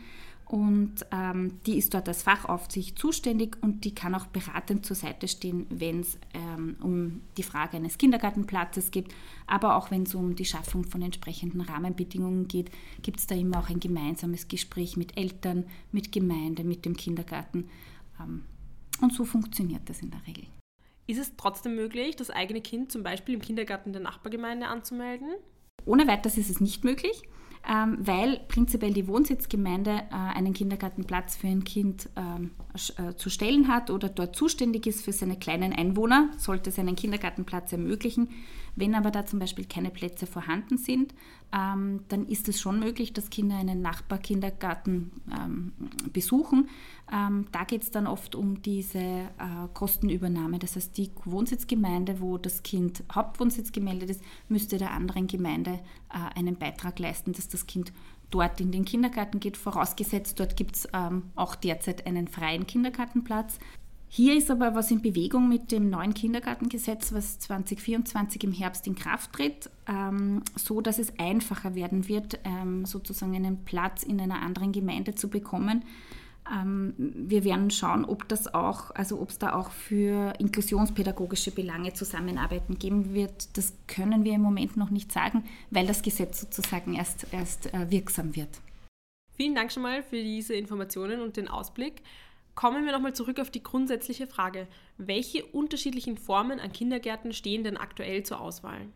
und 0.53 1.07
ähm, 1.13 1.61
die 1.65 1.79
ist 1.79 1.95
dort 1.95 2.07
als 2.09 2.23
Fachaufsicht 2.23 2.99
zuständig 2.99 3.57
und 3.63 3.87
die 3.87 3.95
kann 3.95 4.15
auch 4.15 4.27
beratend 4.27 4.85
zur 4.85 4.95
Seite 4.95 5.27
stehen, 5.27 5.67
wenn 5.71 6.01
es 6.01 6.19
ähm, 6.35 6.77
um 6.83 7.23
die 7.39 7.43
Frage 7.43 7.79
eines 7.79 7.97
Kindergartenplatzes 7.97 8.91
geht, 8.91 9.07
aber 9.47 9.77
auch 9.77 9.91
wenn 9.91 10.03
es 10.03 10.15
um 10.15 10.37
die 10.37 10.45
Schaffung 10.45 10.85
von 10.85 11.01
entsprechenden 11.01 11.63
Rahmenbedingungen 11.63 12.49
geht, 12.49 12.71
gibt 13.01 13.21
es 13.21 13.27
da 13.27 13.35
immer 13.35 13.61
auch 13.61 13.71
ein 13.71 13.81
gemeinsames 13.81 14.47
Gespräch 14.47 14.99
mit 14.99 15.17
Eltern, 15.17 15.65
mit 15.91 16.13
Gemeinde, 16.13 16.65
mit 16.65 16.85
dem 16.85 16.99
Kindergarten. 16.99 17.71
Ähm, 18.21 18.43
und 19.01 19.15
so 19.15 19.25
funktioniert 19.25 19.89
das 19.89 20.03
in 20.03 20.11
der 20.11 20.21
Regel. 20.27 20.45
Ist 21.07 21.19
es 21.19 21.33
trotzdem 21.39 21.77
möglich, 21.77 22.15
das 22.17 22.29
eigene 22.29 22.61
Kind 22.61 22.93
zum 22.93 23.03
Beispiel 23.03 23.37
im 23.37 23.41
Kindergarten 23.41 23.95
der 23.95 24.03
Nachbargemeinde 24.03 24.67
anzumelden? 24.67 25.31
Ohne 25.87 26.07
weiteres 26.07 26.37
ist 26.37 26.51
es 26.51 26.61
nicht 26.61 26.85
möglich. 26.85 27.23
Ähm, 27.69 27.99
weil 28.01 28.41
prinzipiell 28.49 28.93
die 28.93 29.07
Wohnsitzgemeinde 29.07 29.91
äh, 29.91 30.15
einen 30.15 30.53
Kindergartenplatz 30.53 31.37
für 31.37 31.47
ein 31.47 31.63
Kind 31.63 32.09
ähm, 32.17 32.51
äh, 32.99 33.15
zu 33.15 33.31
stellen 33.31 33.69
hat 33.69 33.89
oder 33.89 34.09
dort 34.09 34.35
zuständig 34.35 34.87
ist 34.89 35.05
für 35.05 35.13
seine 35.13 35.37
kleinen 35.37 35.73
Einwohner, 35.73 36.31
sollte 36.39 36.71
es 36.71 36.79
einen 36.81 36.97
Kindergartenplatz 36.97 37.71
ermöglichen. 37.73 38.31
Wenn 38.75 38.97
aber 38.97 39.13
da 39.13 39.27
zum 39.27 39.39
Beispiel 39.39 39.67
keine 39.67 39.91
Plätze 39.91 40.27
vorhanden 40.27 40.77
sind, 40.77 41.15
ähm, 41.53 42.01
dann 42.09 42.27
ist 42.27 42.49
es 42.49 42.61
schon 42.61 42.81
möglich, 42.81 43.13
dass 43.13 43.31
Kinder 43.31 43.57
einen 43.57 43.81
Nachbarkindergarten 43.81 45.13
ähm, 45.31 45.73
besuchen. 46.13 46.69
Ähm, 47.13 47.47
da 47.53 47.65
geht 47.65 47.83
es 47.83 47.91
dann 47.91 48.07
oft 48.07 48.35
um 48.35 48.63
diese 48.63 48.99
äh, 48.99 49.29
Kostenübernahme. 49.75 50.59
Das 50.59 50.77
heißt, 50.77 50.97
die 50.97 51.11
Wohnsitzgemeinde, 51.25 52.21
wo 52.21 52.39
das 52.39 52.63
Kind 52.63 53.05
Hauptwohnsitz 53.15 53.71
gemeldet 53.71 54.11
ist, 54.11 54.23
müsste 54.49 54.79
der 54.79 54.93
anderen 54.93 55.27
Gemeinde 55.27 55.81
äh, 56.11 56.39
einen 56.39 56.57
Beitrag 56.57 56.99
leisten, 56.99 57.33
dass 57.33 57.49
das 57.49 57.67
Kind 57.67 57.93
dort 58.31 58.61
in 58.61 58.73
den 58.73 58.87
Kindergarten 58.87 59.41
geht, 59.41 59.59
vorausgesetzt, 59.59 60.41
dort 60.41 60.57
gibt 60.57 60.77
es 60.77 60.89
ähm, 60.95 61.25
auch 61.37 61.55
derzeit 61.55 62.07
einen 62.07 62.29
freien 62.29 62.67
Kindergartenplatz. 62.67 63.59
Hier 64.09 64.37
ist 64.37 64.51
aber 64.51 64.75
was 64.75 64.91
in 64.91 65.01
Bewegung 65.01 65.49
mit 65.49 65.73
dem 65.73 65.89
neuen 65.89 66.13
Kindergartengesetz, 66.13 67.13
was 67.15 67.39
2024 67.39 68.45
im 68.45 68.53
Herbst 68.53 68.87
in 68.87 68.95
Kraft 68.95 69.33
tritt, 69.33 69.71
ähm, 69.87 70.43
so 70.55 70.81
dass 70.81 70.99
es 70.99 71.19
einfacher 71.19 71.75
werden 71.75 72.09
wird, 72.09 72.39
ähm, 72.45 72.85
sozusagen 72.85 73.35
einen 73.35 73.65
Platz 73.65 74.03
in 74.03 74.21
einer 74.21 74.43
anderen 74.43 74.73
Gemeinde 74.73 75.15
zu 75.15 75.29
bekommen. 75.29 75.85
Ähm, 76.51 76.95
wir 76.97 77.45
werden 77.45 77.71
schauen, 77.71 78.05
ob 78.05 78.29
das 78.29 78.53
auch, 78.53 78.91
also 78.93 79.21
ob 79.21 79.31
es 79.31 79.39
da 79.39 79.55
auch 79.55 79.71
für 79.71 80.33
inklusionspädagogische 80.39 81.53
Belange 81.53 81.93
Zusammenarbeiten 81.93 82.79
geben 82.79 83.15
wird. 83.15 83.57
Das 83.57 83.75
können 83.87 84.25
wir 84.25 84.35
im 84.35 84.43
Moment 84.43 84.77
noch 84.77 84.91
nicht 84.91 85.13
sagen, 85.13 85.45
weil 85.71 85.87
das 85.87 86.03
Gesetz 86.03 86.41
sozusagen 86.41 86.95
erst, 86.95 87.27
erst 87.33 87.73
äh, 87.73 87.91
wirksam 87.91 88.35
wird. 88.35 88.61
Vielen 89.37 89.55
Dank 89.55 89.73
schon 89.73 89.83
mal 89.83 90.03
für 90.03 90.23
diese 90.23 90.55
Informationen 90.55 91.21
und 91.21 91.37
den 91.37 91.49
Ausblick. 91.49 92.03
Kommen 92.55 92.85
wir 92.85 92.93
nochmal 92.93 93.15
zurück 93.15 93.41
auf 93.41 93.51
die 93.51 93.63
grundsätzliche 93.63 94.27
Frage. 94.27 94.67
Welche 94.99 95.45
unterschiedlichen 95.47 96.19
Formen 96.19 96.61
an 96.61 96.73
Kindergärten 96.73 97.33
stehen 97.33 97.65
denn 97.65 97.79
aktuell 97.79 98.25
zur 98.25 98.41
Auswahl? 98.41 98.89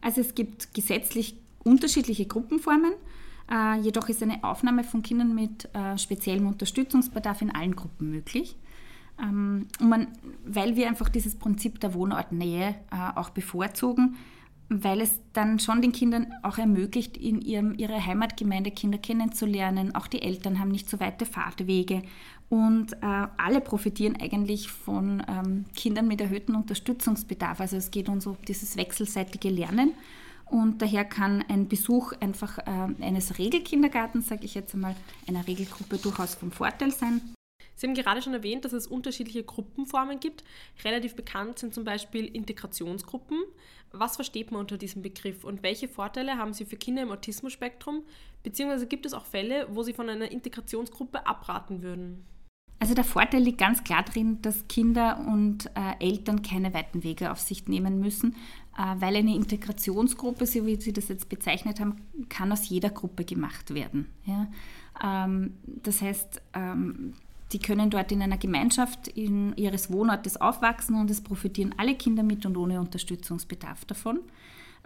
Also 0.00 0.20
es 0.20 0.34
gibt 0.34 0.74
gesetzlich 0.74 1.36
unterschiedliche 1.64 2.26
Gruppenformen. 2.26 2.92
Äh, 3.50 3.80
jedoch 3.80 4.08
ist 4.08 4.22
eine 4.22 4.44
Aufnahme 4.44 4.84
von 4.84 5.02
Kindern 5.02 5.34
mit 5.34 5.68
äh, 5.74 5.96
speziellem 5.96 6.46
Unterstützungsbedarf 6.46 7.42
in 7.42 7.54
allen 7.54 7.76
Gruppen 7.76 8.10
möglich. 8.10 8.56
Ähm, 9.20 9.66
man, 9.80 10.08
weil 10.44 10.76
wir 10.76 10.88
einfach 10.88 11.08
dieses 11.08 11.34
Prinzip 11.34 11.80
der 11.80 11.94
Wohnortnähe 11.94 12.74
äh, 12.90 13.18
auch 13.18 13.30
bevorzugen, 13.30 14.16
weil 14.68 15.00
es 15.00 15.18
dann 15.32 15.58
schon 15.58 15.80
den 15.80 15.92
Kindern 15.92 16.32
auch 16.42 16.58
ermöglicht, 16.58 17.16
in 17.16 17.40
ihrem, 17.40 17.74
ihrer 17.78 18.04
Heimatgemeinde 18.04 18.70
Kinder 18.70 18.98
kennenzulernen. 18.98 19.94
Auch 19.94 20.06
die 20.06 20.20
Eltern 20.20 20.58
haben 20.60 20.70
nicht 20.70 20.90
so 20.90 21.00
weite 21.00 21.24
Fahrtwege. 21.24 22.02
Und 22.50 22.92
äh, 22.92 23.26
alle 23.36 23.60
profitieren 23.60 24.16
eigentlich 24.20 24.68
von 24.70 25.22
ähm, 25.26 25.64
Kindern 25.74 26.06
mit 26.06 26.20
erhöhtem 26.20 26.54
Unterstützungsbedarf. 26.56 27.60
Also 27.60 27.76
es 27.76 27.90
geht 27.90 28.08
uns 28.08 28.26
um 28.26 28.36
dieses 28.46 28.76
wechselseitige 28.76 29.48
Lernen. 29.48 29.92
Und 30.50 30.82
daher 30.82 31.04
kann 31.04 31.44
ein 31.48 31.68
Besuch 31.68 32.12
einfach 32.20 32.58
äh, 32.58 33.04
eines 33.04 33.38
Regelkindergartens, 33.38 34.28
sage 34.28 34.44
ich 34.44 34.54
jetzt 34.54 34.74
einmal, 34.74 34.94
einer 35.26 35.46
Regelgruppe 35.46 35.98
durchaus 35.98 36.34
vom 36.34 36.50
Vorteil 36.50 36.90
sein. 36.90 37.20
Sie 37.74 37.86
haben 37.86 37.94
gerade 37.94 38.22
schon 38.22 38.34
erwähnt, 38.34 38.64
dass 38.64 38.72
es 38.72 38.88
unterschiedliche 38.88 39.44
Gruppenformen 39.44 40.18
gibt. 40.18 40.42
Relativ 40.84 41.14
bekannt 41.14 41.60
sind 41.60 41.72
zum 41.72 41.84
Beispiel 41.84 42.24
Integrationsgruppen. 42.26 43.38
Was 43.92 44.16
versteht 44.16 44.50
man 44.50 44.60
unter 44.62 44.78
diesem 44.78 45.00
Begriff 45.00 45.44
und 45.44 45.62
welche 45.62 45.88
Vorteile 45.88 46.36
haben 46.36 46.52
Sie 46.52 46.64
für 46.64 46.76
Kinder 46.76 47.02
im 47.02 47.12
Autismus-Spektrum? 47.12 48.02
Beziehungsweise 48.42 48.86
gibt 48.86 49.06
es 49.06 49.14
auch 49.14 49.24
Fälle, 49.24 49.68
wo 49.70 49.82
Sie 49.82 49.92
von 49.92 50.10
einer 50.10 50.30
Integrationsgruppe 50.30 51.26
abraten 51.26 51.82
würden? 51.82 52.26
Also 52.80 52.94
der 52.94 53.04
Vorteil 53.04 53.42
liegt 53.42 53.58
ganz 53.58 53.82
klar 53.82 54.04
drin, 54.04 54.40
dass 54.42 54.68
Kinder 54.68 55.24
und 55.26 55.66
äh, 55.74 56.04
Eltern 56.04 56.42
keine 56.42 56.72
weiten 56.74 57.02
Wege 57.02 57.32
auf 57.32 57.40
sich 57.40 57.66
nehmen 57.66 57.98
müssen, 57.98 58.36
weil 58.98 59.16
eine 59.16 59.34
Integrationsgruppe, 59.34 60.46
so 60.46 60.64
wie 60.64 60.80
Sie 60.80 60.92
das 60.92 61.08
jetzt 61.08 61.28
bezeichnet 61.28 61.80
haben, 61.80 61.96
kann 62.28 62.52
aus 62.52 62.68
jeder 62.68 62.90
Gruppe 62.90 63.24
gemacht 63.24 63.74
werden. 63.74 64.06
Ja? 64.24 64.46
Ähm, 65.02 65.54
das 65.64 66.00
heißt, 66.00 66.40
ähm, 66.54 67.14
die 67.52 67.58
können 67.58 67.90
dort 67.90 68.12
in 68.12 68.22
einer 68.22 68.36
Gemeinschaft 68.36 69.08
in 69.08 69.56
ihres 69.56 69.90
Wohnortes 69.90 70.40
aufwachsen 70.40 70.94
und 70.96 71.10
es 71.10 71.20
profitieren 71.20 71.74
alle 71.76 71.94
Kinder 71.94 72.22
mit 72.22 72.44
und 72.46 72.56
ohne 72.56 72.78
Unterstützungsbedarf 72.80 73.84
davon. 73.84 74.20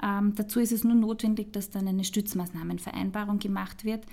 Ähm, 0.02 0.34
dazu 0.34 0.60
ist 0.60 0.72
es 0.72 0.84
nur 0.84 0.94
notwendig, 0.94 1.52
dass 1.52 1.70
dann 1.70 1.86
eine 1.86 2.04
Stützmaßnahmenvereinbarung 2.04 3.38
gemacht 3.38 3.84
wird, 3.84 4.04
äh, 4.04 4.08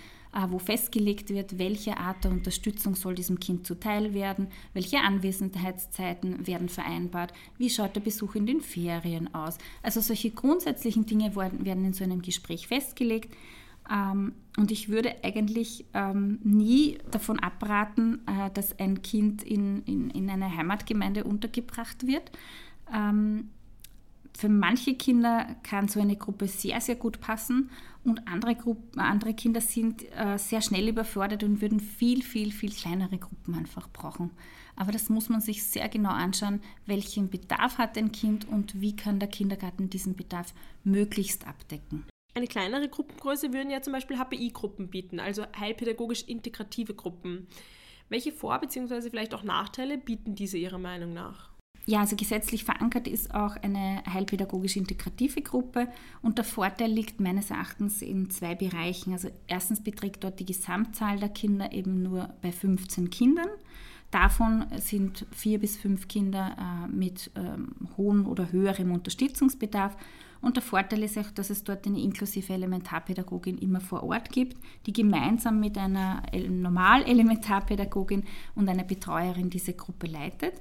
wo 0.49 0.59
festgelegt 0.59 1.29
wird, 1.29 1.57
welche 1.57 1.97
Art 1.97 2.23
der 2.23 2.31
Unterstützung 2.31 2.95
soll 2.95 3.15
diesem 3.15 3.39
Kind 3.39 3.65
zuteil 3.65 4.13
werden, 4.13 4.47
welche 4.73 4.99
Anwesenheitszeiten 4.99 6.45
werden 6.45 6.69
vereinbart, 6.69 7.33
wie 7.57 7.69
schaut 7.69 7.95
der 7.95 8.01
Besuch 8.01 8.35
in 8.35 8.45
den 8.45 8.61
Ferien 8.61 9.33
aus. 9.33 9.57
Also 9.81 10.01
solche 10.01 10.29
grundsätzlichen 10.29 11.05
Dinge 11.05 11.35
werden 11.35 11.85
in 11.85 11.93
so 11.93 12.03
einem 12.03 12.21
Gespräch 12.21 12.67
festgelegt. 12.67 13.35
Ähm, 13.91 14.33
und 14.57 14.71
ich 14.71 14.89
würde 14.89 15.15
eigentlich 15.23 15.85
ähm, 15.93 16.39
nie 16.43 16.99
davon 17.09 17.39
abraten, 17.39 18.21
äh, 18.27 18.51
dass 18.51 18.77
ein 18.77 19.01
Kind 19.01 19.41
in, 19.41 19.83
in, 19.83 20.09
in 20.11 20.29
einer 20.29 20.55
Heimatgemeinde 20.55 21.23
untergebracht 21.23 22.05
wird. 22.05 22.31
Für 24.39 24.47
manche 24.47 24.95
Kinder 24.95 25.57
kann 25.63 25.89
so 25.89 25.99
eine 25.99 26.15
Gruppe 26.15 26.47
sehr, 26.47 26.79
sehr 26.79 26.95
gut 26.95 27.19
passen 27.19 27.71
und 28.05 28.25
andere, 28.25 28.55
Gruppen, 28.55 29.01
andere 29.01 29.33
Kinder 29.33 29.59
sind 29.59 30.05
äh, 30.15 30.37
sehr 30.37 30.61
schnell 30.61 30.87
überfordert 30.87 31.43
und 31.43 31.59
würden 31.59 31.81
viel, 31.81 32.23
viel, 32.23 32.53
viel 32.53 32.71
kleinere 32.71 33.17
Gruppen 33.17 33.53
einfach 33.53 33.89
brauchen. 33.89 34.31
Aber 34.77 34.93
das 34.93 35.09
muss 35.09 35.27
man 35.27 35.41
sich 35.41 35.65
sehr 35.65 35.89
genau 35.89 36.11
anschauen, 36.11 36.61
welchen 36.85 37.29
Bedarf 37.29 37.79
hat 37.79 37.97
ein 37.97 38.13
Kind 38.13 38.47
und 38.47 38.79
wie 38.79 38.95
kann 38.95 39.19
der 39.19 39.27
Kindergarten 39.27 39.89
diesen 39.89 40.15
Bedarf 40.15 40.53
möglichst 40.85 41.45
abdecken. 41.45 42.05
Eine 42.33 42.47
kleinere 42.47 42.87
Gruppengröße 42.87 43.51
würden 43.51 43.71
ja 43.71 43.81
zum 43.81 43.91
Beispiel 43.91 44.17
HPI-Gruppen 44.17 44.87
bieten, 44.87 45.19
also 45.19 45.43
heilpädagogisch 45.59 46.23
integrative 46.23 46.93
Gruppen. 46.93 47.47
Welche 48.07 48.31
Vor- 48.31 48.59
bzw. 48.59 49.09
vielleicht 49.09 49.33
auch 49.33 49.43
Nachteile 49.43 49.97
bieten 49.97 50.33
diese 50.33 50.57
Ihrer 50.57 50.79
Meinung 50.79 51.11
nach? 51.11 51.48
Ja, 51.89 52.01
also 52.01 52.15
gesetzlich 52.15 52.65
verankert 52.65 53.07
ist 53.07 53.33
auch 53.33 53.55
eine 53.55 54.03
heilpädagogisch 54.05 54.75
integrative 54.75 55.41
Gruppe 55.41 55.87
und 56.21 56.37
der 56.37 56.45
Vorteil 56.45 56.91
liegt 56.91 57.19
meines 57.19 57.49
Erachtens 57.49 58.03
in 58.03 58.29
zwei 58.29 58.53
Bereichen. 58.53 59.11
Also 59.11 59.29
erstens 59.47 59.81
beträgt 59.81 60.23
dort 60.23 60.39
die 60.39 60.45
Gesamtzahl 60.45 61.17
der 61.17 61.29
Kinder 61.29 61.71
eben 61.71 62.03
nur 62.03 62.29
bei 62.43 62.51
15 62.51 63.09
Kindern. 63.09 63.47
Davon 64.11 64.67
sind 64.77 65.25
vier 65.31 65.57
bis 65.57 65.77
fünf 65.77 66.07
Kinder 66.07 66.55
äh, 66.59 66.87
mit 66.95 67.31
ähm, 67.35 67.73
hohem 67.97 68.27
oder 68.27 68.51
höherem 68.51 68.91
Unterstützungsbedarf. 68.91 69.97
Und 70.41 70.57
der 70.57 70.63
Vorteil 70.63 71.01
ist 71.01 71.17
auch, 71.17 71.31
dass 71.31 71.49
es 71.49 71.63
dort 71.63 71.87
eine 71.87 71.99
inklusive 71.99 72.53
Elementarpädagogin 72.53 73.57
immer 73.57 73.81
vor 73.81 74.03
Ort 74.03 74.29
gibt, 74.29 74.57
die 74.85 74.93
gemeinsam 74.93 75.59
mit 75.59 75.75
einer 75.75 76.21
Normal-Elementarpädagogin 76.33 78.25
und 78.53 78.69
einer 78.69 78.83
Betreuerin 78.83 79.49
diese 79.49 79.73
Gruppe 79.73 80.05
leitet. 80.05 80.53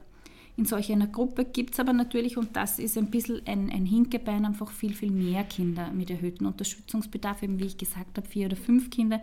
In 0.59 0.65
solch 0.65 0.91
einer 0.91 1.07
Gruppe 1.07 1.45
gibt 1.45 1.75
es 1.75 1.79
aber 1.79 1.93
natürlich, 1.93 2.37
und 2.37 2.57
das 2.57 2.81
ist 2.81 2.99
ein 2.99 3.13
bisschen 3.13 3.47
ein, 3.47 3.71
ein 3.71 3.87
Hinkebein, 3.87 4.45
einfach 4.45 4.73
viel, 4.73 4.93
viel 4.93 5.13
mehr 5.13 5.45
Kinder 5.45 5.93
mit 5.93 6.11
erhöhtem 6.11 6.49
Unterstützungsbedarf, 6.49 7.45
eben 7.45 7.61
wie 7.61 7.67
ich 7.67 7.79
gesagt 7.79 8.17
habe, 8.17 8.27
vier 8.27 8.47
oder 8.47 8.57
fünf 8.57 8.91
Kinder. 8.91 9.23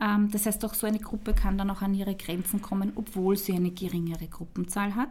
Ähm, 0.00 0.30
das 0.30 0.46
heißt, 0.46 0.64
auch 0.64 0.74
so 0.74 0.86
eine 0.86 1.00
Gruppe 1.00 1.34
kann 1.34 1.58
dann 1.58 1.68
auch 1.70 1.82
an 1.82 1.94
ihre 1.94 2.14
Grenzen 2.14 2.62
kommen, 2.62 2.92
obwohl 2.94 3.36
sie 3.36 3.54
eine 3.54 3.72
geringere 3.72 4.28
Gruppenzahl 4.28 4.94
hat. 4.94 5.10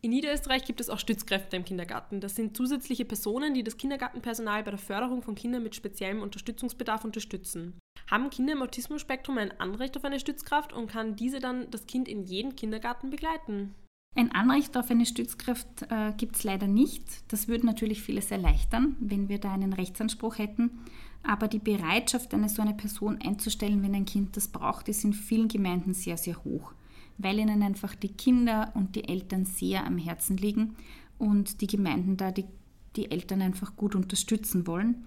In 0.00 0.12
Niederösterreich 0.12 0.64
gibt 0.64 0.80
es 0.80 0.88
auch 0.88 1.00
Stützkräfte 1.00 1.56
im 1.56 1.64
Kindergarten. 1.64 2.20
Das 2.20 2.36
sind 2.36 2.56
zusätzliche 2.56 3.04
Personen, 3.04 3.52
die 3.52 3.64
das 3.64 3.78
Kindergartenpersonal 3.78 4.62
bei 4.62 4.70
der 4.70 4.78
Förderung 4.78 5.22
von 5.22 5.34
Kindern 5.34 5.64
mit 5.64 5.74
speziellem 5.74 6.22
Unterstützungsbedarf 6.22 7.04
unterstützen. 7.04 7.80
Haben 8.08 8.30
Kinder 8.30 8.52
im 8.52 8.62
Autismusspektrum 8.62 9.38
ein 9.38 9.58
Anrecht 9.58 9.96
auf 9.96 10.04
eine 10.04 10.20
Stützkraft 10.20 10.72
und 10.72 10.86
kann 10.86 11.16
diese 11.16 11.40
dann 11.40 11.68
das 11.72 11.88
Kind 11.88 12.06
in 12.06 12.22
jedem 12.22 12.54
Kindergarten 12.54 13.10
begleiten? 13.10 13.74
Ein 14.16 14.32
Anrecht 14.32 14.76
auf 14.76 14.90
eine 14.90 15.06
Stützkraft 15.06 15.82
äh, 15.88 16.12
gibt 16.16 16.36
es 16.36 16.42
leider 16.42 16.66
nicht. 16.66 17.04
Das 17.28 17.46
würde 17.46 17.64
natürlich 17.64 18.02
vieles 18.02 18.30
erleichtern, 18.30 18.96
wenn 18.98 19.28
wir 19.28 19.38
da 19.38 19.52
einen 19.52 19.72
Rechtsanspruch 19.72 20.38
hätten. 20.38 20.80
Aber 21.22 21.46
die 21.46 21.60
Bereitschaft, 21.60 22.34
eine 22.34 22.48
so 22.48 22.60
eine 22.60 22.74
Person 22.74 23.18
einzustellen, 23.24 23.82
wenn 23.82 23.94
ein 23.94 24.06
Kind 24.06 24.36
das 24.36 24.48
braucht, 24.48 24.88
ist 24.88 25.04
in 25.04 25.12
vielen 25.12 25.48
Gemeinden 25.48 25.94
sehr, 25.94 26.16
sehr 26.16 26.42
hoch, 26.44 26.72
weil 27.18 27.38
ihnen 27.38 27.62
einfach 27.62 27.94
die 27.94 28.08
Kinder 28.08 28.72
und 28.74 28.96
die 28.96 29.08
Eltern 29.08 29.44
sehr 29.44 29.86
am 29.86 29.98
Herzen 29.98 30.36
liegen 30.36 30.74
und 31.18 31.60
die 31.60 31.66
Gemeinden 31.68 32.16
da 32.16 32.32
die, 32.32 32.46
die 32.96 33.10
Eltern 33.10 33.42
einfach 33.42 33.76
gut 33.76 33.94
unterstützen 33.94 34.66
wollen. 34.66 35.04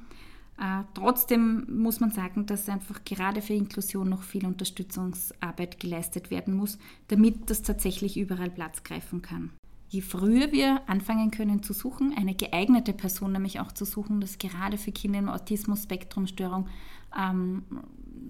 Äh, 0.59 0.83
trotzdem 0.93 1.65
muss 1.81 1.99
man 1.99 2.11
sagen, 2.11 2.45
dass 2.45 2.69
einfach 2.69 3.03
gerade 3.03 3.41
für 3.41 3.53
Inklusion 3.53 4.09
noch 4.09 4.23
viel 4.23 4.45
Unterstützungsarbeit 4.45 5.79
geleistet 5.79 6.29
werden 6.29 6.55
muss, 6.55 6.77
damit 7.07 7.49
das 7.49 7.63
tatsächlich 7.63 8.17
überall 8.17 8.49
Platz 8.49 8.83
greifen 8.83 9.21
kann. 9.21 9.51
Je 9.89 10.01
früher 10.01 10.51
wir 10.51 10.81
anfangen 10.87 11.29
können 11.29 11.61
zu 11.61 11.73
suchen, 11.73 12.15
eine 12.17 12.33
geeignete 12.33 12.93
Person 12.93 13.31
nämlich 13.31 13.59
auch 13.59 13.71
zu 13.71 13.85
suchen, 13.85 14.21
das 14.21 14.39
gerade 14.39 14.77
für 14.77 14.91
Kinder 14.91 15.19
im 15.19 15.29
Autismus-Spektrum-Störung 15.29 16.67
ähm, 17.15 17.63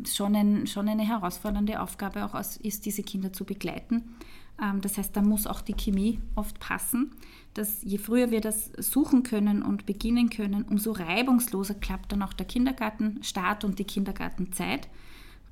schon, 0.05 0.35
ein, 0.35 0.67
schon 0.67 0.89
eine 0.89 1.07
herausfordernde 1.07 1.81
Aufgabe 1.81 2.25
auch 2.25 2.35
ist, 2.35 2.85
diese 2.85 3.03
Kinder 3.03 3.31
zu 3.31 3.45
begleiten. 3.45 4.15
Ähm, 4.61 4.81
das 4.81 4.97
heißt, 4.97 5.15
da 5.15 5.21
muss 5.21 5.47
auch 5.47 5.61
die 5.61 5.75
Chemie 5.75 6.19
oft 6.35 6.59
passen 6.59 7.11
dass 7.53 7.83
je 7.83 7.97
früher 7.97 8.31
wir 8.31 8.41
das 8.41 8.71
suchen 8.77 9.23
können 9.23 9.61
und 9.61 9.85
beginnen 9.85 10.29
können, 10.29 10.63
umso 10.63 10.91
reibungsloser 10.91 11.75
klappt 11.75 12.11
dann 12.11 12.23
auch 12.23 12.33
der 12.33 12.45
Kindergartenstart 12.45 13.63
und 13.63 13.79
die 13.79 13.83
Kindergartenzeit. 13.83 14.87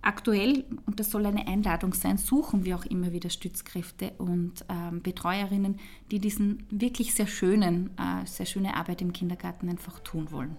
Aktuell, 0.03 0.65
und 0.87 0.99
das 0.99 1.11
soll 1.11 1.27
eine 1.27 1.47
Einladung 1.47 1.93
sein, 1.93 2.17
suchen 2.17 2.65
wir 2.65 2.75
auch 2.75 2.85
immer 2.85 3.11
wieder 3.11 3.29
Stützkräfte 3.29 4.13
und 4.17 4.65
ähm, 4.67 5.03
Betreuerinnen, 5.03 5.79
die 6.09 6.17
diesen 6.17 6.65
wirklich 6.71 7.13
sehr 7.13 7.27
schönen, 7.27 7.91
äh, 7.97 8.25
sehr 8.25 8.47
schöne 8.47 8.75
Arbeit 8.75 9.03
im 9.03 9.13
Kindergarten 9.13 9.69
einfach 9.69 9.99
tun 9.99 10.31
wollen. 10.31 10.57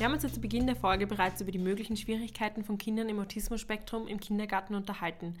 Wir 0.00 0.06
haben 0.06 0.14
uns 0.14 0.22
ja 0.22 0.32
zu 0.32 0.40
Beginn 0.40 0.66
der 0.66 0.76
Folge 0.76 1.06
bereits 1.06 1.42
über 1.42 1.52
die 1.52 1.58
möglichen 1.58 1.94
Schwierigkeiten 1.94 2.64
von 2.64 2.78
Kindern 2.78 3.10
im 3.10 3.18
Autismus-Spektrum 3.18 4.08
im 4.08 4.18
Kindergarten 4.18 4.74
unterhalten. 4.74 5.34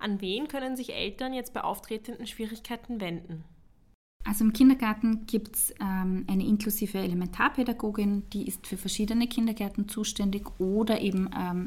An 0.00 0.20
wen 0.20 0.48
können 0.48 0.76
sich 0.76 0.92
Eltern 0.92 1.32
jetzt 1.32 1.54
bei 1.54 1.62
auftretenden 1.62 2.26
Schwierigkeiten 2.26 3.00
wenden? 3.00 3.44
Also 4.24 4.42
im 4.44 4.52
Kindergarten 4.52 5.26
gibt 5.26 5.54
es 5.54 5.72
ähm, 5.80 6.24
eine 6.26 6.44
inklusive 6.44 6.98
Elementarpädagogin, 6.98 8.28
die 8.30 8.48
ist 8.48 8.66
für 8.66 8.76
verschiedene 8.76 9.28
Kindergärten 9.28 9.88
zuständig 9.88 10.48
oder 10.58 11.00
eben 11.00 11.30
ähm, 11.32 11.66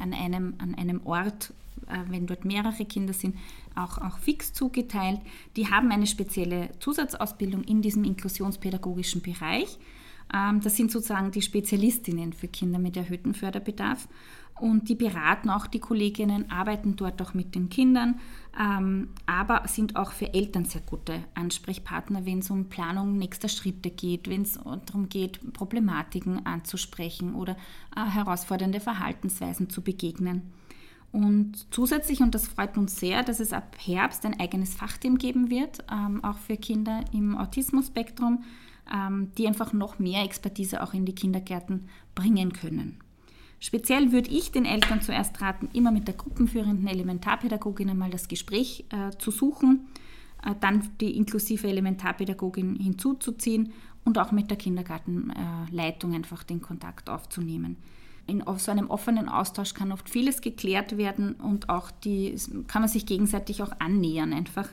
an, 0.00 0.14
einem, 0.14 0.54
an 0.56 0.74
einem 0.76 1.06
Ort, 1.06 1.52
äh, 1.88 1.98
wenn 2.08 2.26
dort 2.26 2.46
mehrere 2.46 2.86
Kinder 2.86 3.12
sind, 3.12 3.36
auch, 3.74 3.98
auch 3.98 4.16
fix 4.16 4.54
zugeteilt. 4.54 5.20
Die 5.56 5.68
haben 5.68 5.92
eine 5.92 6.06
spezielle 6.06 6.70
Zusatzausbildung 6.80 7.64
in 7.64 7.82
diesem 7.82 8.04
inklusionspädagogischen 8.04 9.20
Bereich. 9.20 9.78
Ähm, 10.32 10.60
das 10.60 10.76
sind 10.76 10.90
sozusagen 10.90 11.30
die 11.30 11.42
Spezialistinnen 11.42 12.32
für 12.32 12.48
Kinder 12.48 12.78
mit 12.78 12.96
erhöhtem 12.96 13.34
Förderbedarf. 13.34 14.08
Und 14.58 14.88
die 14.88 14.94
beraten 14.94 15.50
auch 15.50 15.66
die 15.66 15.80
Kolleginnen, 15.80 16.50
arbeiten 16.50 16.96
dort 16.96 17.20
auch 17.20 17.34
mit 17.34 17.54
den 17.54 17.68
Kindern, 17.68 18.18
ähm, 18.58 19.10
aber 19.26 19.68
sind 19.68 19.96
auch 19.96 20.12
für 20.12 20.32
Eltern 20.32 20.64
sehr 20.64 20.80
gute 20.80 21.24
Ansprechpartner, 21.34 22.24
wenn 22.24 22.38
es 22.38 22.48
um 22.48 22.70
Planung 22.70 23.18
nächster 23.18 23.48
Schritte 23.48 23.90
geht, 23.90 24.30
wenn 24.30 24.42
es 24.42 24.58
darum 24.86 25.10
geht, 25.10 25.52
Problematiken 25.52 26.46
anzusprechen 26.46 27.34
oder 27.34 27.56
äh, 27.94 28.06
herausfordernde 28.06 28.80
Verhaltensweisen 28.80 29.68
zu 29.68 29.82
begegnen. 29.82 30.50
Und 31.12 31.72
zusätzlich, 31.72 32.20
und 32.20 32.34
das 32.34 32.48
freut 32.48 32.76
uns 32.78 32.98
sehr, 32.98 33.22
dass 33.22 33.40
es 33.40 33.52
ab 33.52 33.76
Herbst 33.78 34.24
ein 34.24 34.40
eigenes 34.40 34.74
Fachteam 34.74 35.18
geben 35.18 35.50
wird, 35.50 35.84
ähm, 35.90 36.24
auch 36.24 36.38
für 36.38 36.56
Kinder 36.56 37.04
im 37.12 37.36
Autismus-Spektrum, 37.36 38.42
die 39.36 39.48
einfach 39.48 39.72
noch 39.72 39.98
mehr 39.98 40.22
Expertise 40.22 40.82
auch 40.82 40.94
in 40.94 41.04
die 41.04 41.14
Kindergärten 41.14 41.88
bringen 42.14 42.52
können. 42.52 43.00
Speziell 43.58 44.12
würde 44.12 44.30
ich 44.30 44.52
den 44.52 44.64
Eltern 44.64 45.00
zuerst 45.00 45.40
raten, 45.40 45.68
immer 45.72 45.90
mit 45.90 46.06
der 46.08 46.14
gruppenführenden 46.14 46.86
Elementarpädagogin 46.86 47.90
einmal 47.90 48.10
das 48.10 48.28
Gespräch 48.28 48.84
äh, 48.90 49.16
zu 49.18 49.30
suchen, 49.30 49.88
äh, 50.44 50.54
dann 50.60 50.88
die 51.00 51.16
inklusive 51.16 51.66
Elementarpädagogin 51.66 52.76
hinzuzuziehen 52.76 53.72
und 54.04 54.18
auch 54.18 54.30
mit 54.30 54.50
der 54.50 54.58
Kindergartenleitung 54.58 56.12
äh, 56.12 56.16
einfach 56.16 56.44
den 56.44 56.60
Kontakt 56.60 57.08
aufzunehmen. 57.08 57.76
In 58.26 58.42
so 58.56 58.70
einem 58.70 58.90
offenen 58.90 59.28
Austausch 59.28 59.72
kann 59.72 59.92
oft 59.92 60.10
vieles 60.10 60.40
geklärt 60.40 60.96
werden 60.96 61.34
und 61.34 61.68
auch 61.68 61.90
die 61.90 62.34
kann 62.66 62.82
man 62.82 62.88
sich 62.88 63.06
gegenseitig 63.06 63.62
auch 63.62 63.72
annähern 63.78 64.32
einfach. 64.32 64.68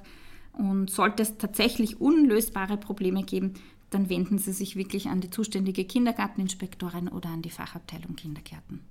Und 0.54 0.90
sollte 0.90 1.24
es 1.24 1.38
tatsächlich 1.38 2.00
unlösbare 2.00 2.78
Probleme 2.78 3.24
geben, 3.24 3.56
dann 3.90 4.10
wenden 4.10 4.38
Sie 4.38 4.54
sich 4.54 4.76
wirklich 4.76 5.08
an 5.08 5.22
die 5.22 5.30
zuständige 5.30 5.86
Kindergarteninspektorin 5.86 7.08
oder 7.08 7.30
an 7.30 7.42
die 7.42 7.50
Fachabteilung 7.50 8.16
Kindergärten. 8.16 8.82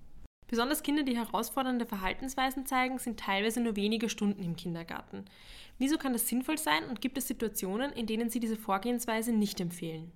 Besonders 0.49 0.83
Kinder, 0.83 1.03
die 1.03 1.17
herausfordernde 1.17 1.87
Verhaltensweisen 1.87 2.67
zeigen, 2.67 2.99
sind 2.99 3.19
teilweise 3.19 3.61
nur 3.61 3.75
wenige 3.75 4.11
Stunden 4.11 4.43
im 4.43 4.55
Kindergarten. 4.55 5.25
Wieso 5.79 5.97
kann 5.97 6.13
das 6.13 6.29
sinnvoll 6.29 6.59
sein 6.59 6.85
und 6.91 7.01
gibt 7.01 7.17
es 7.17 7.27
Situationen, 7.27 7.91
in 7.93 8.07
denen 8.07 8.29
Sie 8.29 8.39
diese 8.39 8.57
Vorgehensweise 8.57 9.33
nicht 9.33 9.61
empfehlen? 9.61 10.13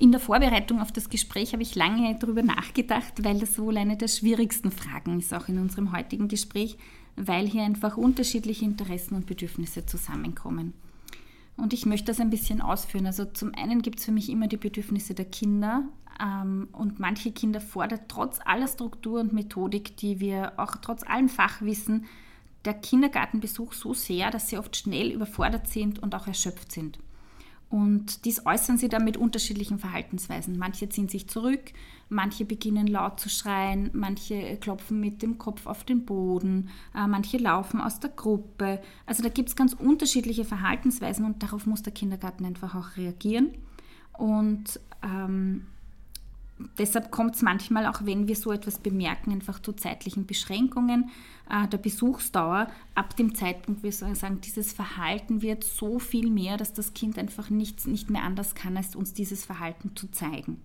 In 0.00 0.10
der 0.10 0.20
Vorbereitung 0.20 0.80
auf 0.80 0.90
das 0.90 1.08
Gespräch 1.08 1.52
habe 1.52 1.62
ich 1.62 1.76
lange 1.76 2.16
darüber 2.18 2.42
nachgedacht, 2.42 3.22
weil 3.22 3.38
das 3.38 3.58
wohl 3.58 3.76
eine 3.76 3.96
der 3.96 4.08
schwierigsten 4.08 4.72
Fragen 4.72 5.20
ist, 5.20 5.32
auch 5.32 5.46
in 5.46 5.60
unserem 5.60 5.96
heutigen 5.96 6.26
Gespräch, 6.26 6.76
weil 7.16 7.46
hier 7.46 7.62
einfach 7.62 7.96
unterschiedliche 7.96 8.64
Interessen 8.64 9.14
und 9.14 9.26
Bedürfnisse 9.26 9.86
zusammenkommen. 9.86 10.72
Und 11.56 11.72
ich 11.72 11.86
möchte 11.86 12.06
das 12.06 12.20
ein 12.20 12.30
bisschen 12.30 12.60
ausführen. 12.60 13.06
Also 13.06 13.24
zum 13.24 13.54
einen 13.54 13.82
gibt 13.82 14.00
es 14.00 14.04
für 14.04 14.12
mich 14.12 14.28
immer 14.28 14.48
die 14.48 14.56
Bedürfnisse 14.56 15.14
der 15.14 15.26
Kinder. 15.26 15.84
Ähm, 16.20 16.68
und 16.72 16.98
manche 16.98 17.32
Kinder 17.32 17.60
fordern 17.60 18.00
trotz 18.08 18.40
aller 18.44 18.66
Struktur 18.66 19.20
und 19.20 19.32
Methodik, 19.32 19.96
die 19.96 20.20
wir 20.20 20.52
auch 20.56 20.76
trotz 20.76 21.04
allem 21.04 21.28
Fachwissen, 21.28 22.06
der 22.64 22.74
Kindergartenbesuch 22.74 23.72
so 23.72 23.94
sehr, 23.94 24.30
dass 24.30 24.48
sie 24.48 24.58
oft 24.58 24.74
schnell 24.76 25.12
überfordert 25.12 25.68
sind 25.68 26.02
und 26.02 26.14
auch 26.14 26.26
erschöpft 26.26 26.72
sind. 26.72 26.98
Und 27.68 28.24
dies 28.24 28.46
äußern 28.46 28.78
sie 28.78 28.88
dann 28.88 29.04
mit 29.04 29.16
unterschiedlichen 29.16 29.78
Verhaltensweisen. 29.78 30.58
Manche 30.58 30.88
ziehen 30.88 31.08
sich 31.08 31.28
zurück, 31.28 31.72
manche 32.08 32.44
beginnen 32.44 32.86
laut 32.86 33.20
zu 33.20 33.28
schreien, 33.28 33.90
manche 33.92 34.56
klopfen 34.56 35.00
mit 35.00 35.22
dem 35.22 35.38
Kopf 35.38 35.66
auf 35.66 35.84
den 35.84 36.04
Boden, 36.04 36.70
äh, 36.94 37.06
manche 37.06 37.38
laufen 37.38 37.80
aus 37.80 38.00
der 38.00 38.10
Gruppe. 38.10 38.80
Also 39.06 39.22
da 39.22 39.28
gibt 39.28 39.48
es 39.48 39.56
ganz 39.56 39.72
unterschiedliche 39.72 40.44
Verhaltensweisen 40.44 41.24
und 41.24 41.42
darauf 41.42 41.66
muss 41.66 41.82
der 41.82 41.92
Kindergarten 41.92 42.44
einfach 42.44 42.74
auch 42.74 42.96
reagieren. 42.96 43.50
Und 44.16 44.80
ähm, 45.02 45.66
deshalb 46.78 47.10
kommt 47.10 47.36
es 47.36 47.42
manchmal, 47.42 47.86
auch 47.86 48.04
wenn 48.04 48.28
wir 48.28 48.36
so 48.36 48.52
etwas 48.52 48.78
bemerken, 48.78 49.32
einfach 49.32 49.60
zu 49.60 49.72
zeitlichen 49.72 50.26
Beschränkungen 50.26 51.10
äh, 51.50 51.66
der 51.68 51.78
Besuchsdauer. 51.78 52.68
Ab 52.94 53.16
dem 53.16 53.34
Zeitpunkt, 53.34 53.82
wir 53.82 53.92
sagen, 53.92 54.40
dieses 54.40 54.72
Verhalten 54.72 55.42
wird 55.42 55.64
so 55.64 55.98
viel 55.98 56.30
mehr, 56.30 56.56
dass 56.56 56.72
das 56.72 56.94
Kind 56.94 57.18
einfach 57.18 57.50
nicht, 57.50 57.86
nicht 57.86 58.10
mehr 58.10 58.22
anders 58.22 58.54
kann, 58.54 58.76
als 58.76 58.94
uns 58.94 59.12
dieses 59.12 59.44
Verhalten 59.44 59.96
zu 59.96 60.10
zeigen. 60.10 60.60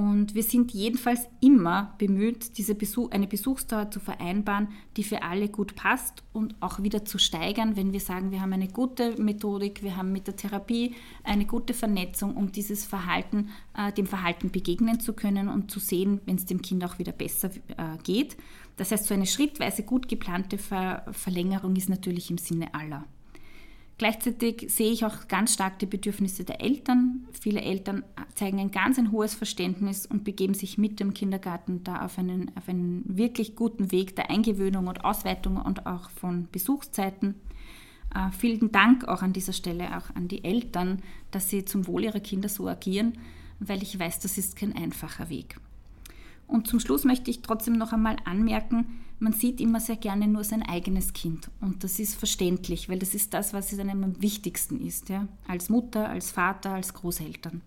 Und 0.00 0.34
wir 0.34 0.42
sind 0.42 0.72
jedenfalls 0.72 1.28
immer 1.42 1.94
bemüht, 1.98 2.56
diese 2.56 2.74
Besuch, 2.74 3.10
eine 3.10 3.26
Besuchsdauer 3.26 3.90
zu 3.90 4.00
vereinbaren, 4.00 4.68
die 4.96 5.04
für 5.04 5.22
alle 5.22 5.50
gut 5.50 5.76
passt 5.76 6.22
und 6.32 6.54
auch 6.60 6.82
wieder 6.82 7.04
zu 7.04 7.18
steigern, 7.18 7.76
wenn 7.76 7.92
wir 7.92 8.00
sagen, 8.00 8.30
wir 8.30 8.40
haben 8.40 8.54
eine 8.54 8.68
gute 8.68 9.20
Methodik, 9.20 9.82
wir 9.82 9.98
haben 9.98 10.10
mit 10.10 10.26
der 10.26 10.36
Therapie 10.36 10.94
eine 11.22 11.44
gute 11.44 11.74
Vernetzung, 11.74 12.34
um 12.34 12.50
dieses 12.50 12.86
Verhalten, 12.86 13.50
äh, 13.76 13.92
dem 13.92 14.06
Verhalten 14.06 14.50
begegnen 14.50 15.00
zu 15.00 15.12
können 15.12 15.50
und 15.50 15.70
zu 15.70 15.80
sehen, 15.80 16.22
wenn 16.24 16.36
es 16.36 16.46
dem 16.46 16.62
Kind 16.62 16.82
auch 16.82 16.98
wieder 16.98 17.12
besser 17.12 17.50
äh, 17.76 17.98
geht. 18.02 18.38
Das 18.78 18.92
heißt, 18.92 19.04
so 19.04 19.12
eine 19.12 19.26
schrittweise 19.26 19.82
gut 19.82 20.08
geplante 20.08 20.56
Ver 20.56 21.04
Verlängerung 21.12 21.76
ist 21.76 21.90
natürlich 21.90 22.30
im 22.30 22.38
Sinne 22.38 22.72
aller. 22.72 23.04
Gleichzeitig 24.00 24.72
sehe 24.72 24.92
ich 24.92 25.04
auch 25.04 25.28
ganz 25.28 25.52
stark 25.52 25.78
die 25.78 25.84
Bedürfnisse 25.84 26.42
der 26.42 26.62
Eltern. 26.62 27.28
Viele 27.38 27.60
Eltern 27.60 28.02
zeigen 28.34 28.58
ein 28.58 28.70
ganz 28.70 28.98
ein 28.98 29.12
hohes 29.12 29.34
Verständnis 29.34 30.06
und 30.06 30.24
begeben 30.24 30.54
sich 30.54 30.78
mit 30.78 31.00
dem 31.00 31.12
Kindergarten 31.12 31.84
da 31.84 32.06
auf 32.06 32.16
einen, 32.16 32.50
auf 32.56 32.66
einen 32.66 33.04
wirklich 33.04 33.56
guten 33.56 33.92
Weg 33.92 34.16
der 34.16 34.30
Eingewöhnung 34.30 34.86
und 34.86 35.04
Ausweitung 35.04 35.58
und 35.58 35.84
auch 35.84 36.08
von 36.08 36.48
Besuchszeiten. 36.50 37.34
Äh, 38.14 38.30
vielen 38.30 38.72
Dank 38.72 39.06
auch 39.06 39.20
an 39.20 39.34
dieser 39.34 39.52
Stelle 39.52 39.94
auch 39.94 40.08
an 40.16 40.28
die 40.28 40.44
Eltern, 40.44 41.02
dass 41.30 41.50
sie 41.50 41.66
zum 41.66 41.86
Wohl 41.86 42.04
ihrer 42.04 42.20
Kinder 42.20 42.48
so 42.48 42.68
agieren, 42.68 43.18
weil 43.58 43.82
ich 43.82 43.98
weiß, 43.98 44.20
das 44.20 44.38
ist 44.38 44.56
kein 44.56 44.74
einfacher 44.74 45.28
Weg. 45.28 45.56
Und 46.50 46.66
zum 46.66 46.80
Schluss 46.80 47.04
möchte 47.04 47.30
ich 47.30 47.42
trotzdem 47.42 47.74
noch 47.74 47.92
einmal 47.92 48.16
anmerken, 48.24 48.86
man 49.20 49.32
sieht 49.32 49.60
immer 49.60 49.80
sehr 49.80 49.96
gerne 49.96 50.26
nur 50.26 50.44
sein 50.44 50.62
eigenes 50.62 51.12
Kind. 51.12 51.50
Und 51.60 51.84
das 51.84 51.98
ist 52.00 52.16
verständlich, 52.16 52.88
weil 52.88 52.98
das 52.98 53.14
ist 53.14 53.34
das, 53.34 53.52
was 53.52 53.78
einem 53.78 54.02
am 54.02 54.22
wichtigsten 54.22 54.84
ist. 54.84 55.10
Ja? 55.10 55.28
Als 55.46 55.68
Mutter, 55.68 56.08
als 56.08 56.32
Vater, 56.32 56.72
als 56.72 56.94
Großeltern. 56.94 57.60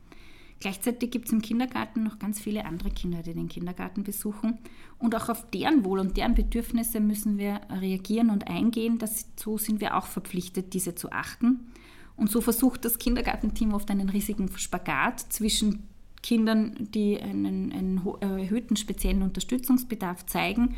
Gleichzeitig 0.60 1.12
gibt 1.12 1.28
es 1.28 1.32
im 1.32 1.42
Kindergarten 1.42 2.04
noch 2.04 2.20
ganz 2.20 2.40
viele 2.40 2.66
andere 2.66 2.90
Kinder, 2.90 3.22
die 3.22 3.34
den 3.34 3.50
Kindergarten 3.50 4.04
besuchen. 4.04 4.58
Und 4.98 5.16
auch 5.16 5.30
auf 5.30 5.50
deren 5.52 5.86
Wohl 5.86 6.00
und 6.00 6.18
deren 6.18 6.36
Bedürfnisse 6.36 7.00
müssen 7.00 7.38
wir 7.38 7.62
reagieren 7.70 8.32
und 8.32 8.48
eingehen. 8.48 9.00
so 9.38 9.58
sind 9.58 9.80
wir 9.80 9.96
auch 9.96 10.08
verpflichtet, 10.08 10.74
diese 10.74 10.96
zu 10.96 11.12
achten. 11.12 11.72
Und 12.18 12.32
so 12.32 12.42
versucht 12.42 12.84
das 12.84 12.98
Kindergartenteam 12.98 13.74
oft 13.74 13.90
einen 13.92 14.10
riesigen 14.10 14.50
Spagat 14.58 15.20
zwischen 15.20 15.88
Kindern, 16.24 16.76
die 16.80 17.22
einen, 17.22 17.72
einen 17.72 18.02
erhöhten 18.22 18.76
speziellen 18.76 19.22
Unterstützungsbedarf 19.22 20.26
zeigen 20.26 20.76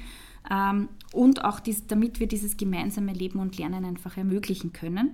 ähm, 0.51 0.89
und 1.13 1.45
auch 1.45 1.59
dies, 1.59 1.87
damit 1.87 2.19
wir 2.19 2.27
dieses 2.27 2.57
gemeinsame 2.57 3.13
Leben 3.13 3.39
und 3.39 3.57
Lernen 3.57 3.85
einfach 3.85 4.17
ermöglichen 4.17 4.73
können. 4.73 5.11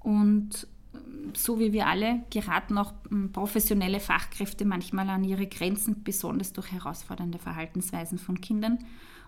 Und 0.00 0.66
ähm, 0.94 1.32
so 1.36 1.60
wie 1.60 1.72
wir 1.72 1.86
alle 1.86 2.22
geraten 2.30 2.78
auch 2.78 2.92
ähm, 3.10 3.30
professionelle 3.32 4.00
Fachkräfte 4.00 4.64
manchmal 4.64 5.08
an 5.10 5.22
ihre 5.22 5.46
Grenzen, 5.46 6.02
besonders 6.02 6.52
durch 6.52 6.72
herausfordernde 6.72 7.38
Verhaltensweisen 7.38 8.18
von 8.18 8.40
Kindern. 8.40 8.78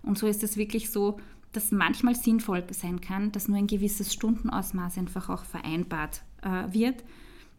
Und 0.02 0.18
so 0.18 0.26
ist 0.26 0.42
es 0.42 0.56
wirklich 0.56 0.90
so, 0.90 1.18
dass 1.52 1.70
manchmal 1.70 2.16
sinnvoll 2.16 2.64
sein 2.70 3.00
kann, 3.00 3.30
dass 3.30 3.48
nur 3.48 3.58
ein 3.58 3.68
gewisses 3.68 4.12
Stundenausmaß 4.12 4.98
einfach 4.98 5.28
auch 5.28 5.44
vereinbart 5.44 6.22
äh, 6.42 6.72
wird. 6.72 7.04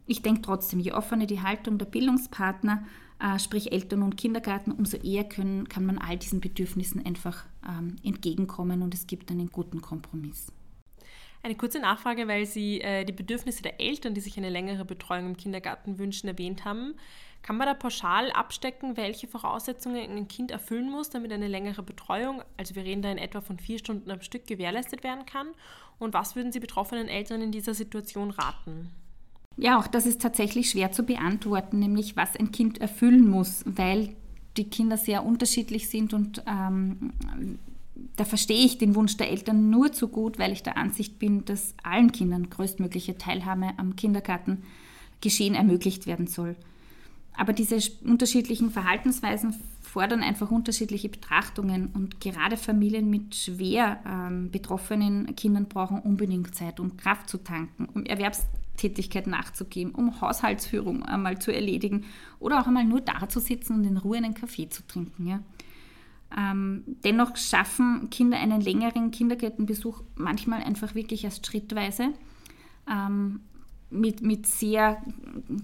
Ich 0.08 0.22
denke 0.22 0.42
trotzdem, 0.42 0.80
je 0.80 0.92
offener 0.92 1.26
die 1.26 1.42
Haltung 1.42 1.78
der 1.78 1.86
Bildungspartner, 1.86 2.86
äh, 3.20 3.40
sprich 3.40 3.72
Eltern 3.72 4.04
und 4.04 4.18
Kindergarten, 4.18 4.72
umso 4.72 4.98
eher 4.98 5.24
können, 5.24 5.68
kann 5.68 5.86
man 5.86 5.98
all 5.98 6.18
diesen 6.18 6.42
Bedürfnissen 6.42 7.06
einfach 7.06 7.46
ähm, 7.68 7.96
entgegenkommen 8.04 8.82
und 8.82 8.94
es 8.94 9.08
gibt 9.08 9.32
einen 9.32 9.52
guten 9.52 9.82
Kompromiss. 9.82 10.52
Eine 11.42 11.56
kurze 11.56 11.80
Nachfrage, 11.80 12.28
weil 12.28 12.46
Sie 12.46 12.82
äh, 12.82 13.06
die 13.06 13.14
Bedürfnisse 13.14 13.62
der 13.62 13.80
Eltern, 13.80 14.16
die 14.16 14.22
sich 14.22 14.36
eine 14.38 14.50
längere 14.50 14.84
Betreuung 14.84 15.28
im 15.28 15.38
Kindergarten 15.38 16.00
wünschen, 16.00 16.28
erwähnt 16.28 16.66
haben. 16.66 16.96
Kann 17.44 17.58
man 17.58 17.68
da 17.68 17.76
pauschal 17.76 18.32
abstecken, 18.32 18.98
welche 18.98 19.28
Voraussetzungen 19.28 20.10
ein 20.10 20.28
Kind 20.28 20.50
erfüllen 20.50 20.90
muss, 20.90 21.12
damit 21.12 21.32
eine 21.32 21.48
längere 21.48 21.84
Betreuung, 21.84 22.42
also 22.58 22.74
wir 22.74 22.84
reden 22.84 23.04
da 23.04 23.12
in 23.12 23.20
etwa 23.20 23.42
von 23.42 23.60
vier 23.60 23.78
Stunden 23.78 24.10
am 24.10 24.22
Stück, 24.22 24.48
gewährleistet 24.48 25.04
werden 25.04 25.28
kann? 25.28 25.50
Und 26.00 26.16
was 26.16 26.36
würden 26.36 26.52
Sie 26.52 26.60
betroffenen 26.60 27.08
Eltern 27.08 27.44
in 27.44 27.52
dieser 27.52 27.76
Situation 27.76 28.32
raten? 28.32 28.90
Ja, 29.58 29.80
auch 29.80 29.88
das 29.88 30.06
ist 30.06 30.22
tatsächlich 30.22 30.70
schwer 30.70 30.92
zu 30.92 31.04
beantworten, 31.04 31.80
nämlich 31.80 32.16
was 32.16 32.36
ein 32.36 32.52
Kind 32.52 32.82
erfüllen 32.82 33.28
muss, 33.28 33.64
weil 33.66 34.10
die 34.58 34.70
Kinder 34.70 34.98
sehr 34.98 35.26
unterschiedlich 35.26 35.90
sind 35.90 36.14
und 36.14 36.44
ähm, 36.48 37.14
da 38.16 38.26
verstehe 38.26 38.66
ich 38.66 38.78
den 38.78 38.96
Wunsch 38.96 39.18
der 39.18 39.30
Eltern 39.30 39.70
nur 39.70 39.92
zu 39.92 40.08
gut, 40.08 40.40
weil 40.40 40.52
ich 40.52 40.64
der 40.64 40.78
Ansicht 40.78 41.20
bin, 41.20 41.46
dass 41.46 41.74
allen 41.84 42.12
Kindern 42.12 42.50
größtmögliche 42.50 43.18
Teilhabe 43.18 43.72
am 43.78 43.96
Kindergartengeschehen 43.96 45.56
ermöglicht 45.56 46.08
werden 46.08 46.28
soll. 46.28 46.56
Aber 47.38 47.52
diese 47.54 47.78
unterschiedlichen 48.06 48.72
Verhaltensweisen 48.72 49.56
fordern 49.82 50.24
einfach 50.24 50.52
unterschiedliche 50.52 51.10
Betrachtungen 51.10 51.88
und 51.94 52.22
gerade 52.22 52.58
Familien 52.58 53.10
mit 53.10 53.36
schwer 53.36 54.00
ähm, 54.06 54.52
betroffenen 54.52 55.36
Kindern 55.36 55.66
brauchen 55.66 56.00
unbedingt 56.00 56.56
Zeit, 56.56 56.80
um 56.80 56.98
Kraft 56.98 57.30
zu 57.30 57.38
tanken, 57.38 57.88
um 57.94 58.06
Erwerbstätigkeit 58.76 59.28
nachzugeben, 59.28 59.94
um 59.94 60.22
Haushaltsführung 60.22 61.04
einmal 61.04 61.40
zu 61.40 61.54
erledigen 61.54 62.06
oder 62.40 62.62
auch 62.62 62.68
einmal 62.68 62.86
nur 62.86 63.02
da 63.02 63.28
zu 63.30 63.40
sitzen 63.40 63.76
und 63.76 63.84
in 63.86 63.98
Ruhe 63.98 64.18
einen 64.18 64.34
Kaffee 64.34 64.70
zu 64.70 64.86
trinken. 64.86 65.28
Ja. 65.28 65.40
Ähm, 66.36 66.84
dennoch 67.04 67.38
schaffen 67.38 68.10
Kinder 68.10 68.38
einen 68.38 68.62
längeren 68.62 69.12
Kindergärtenbesuch 69.12 70.04
manchmal 70.16 70.64
einfach 70.64 70.96
wirklich 70.96 71.24
erst 71.24 71.46
schrittweise. 71.46 72.10
Ähm, 72.90 73.42
mit, 73.90 74.22
mit 74.22 74.48
sehr 74.48 75.02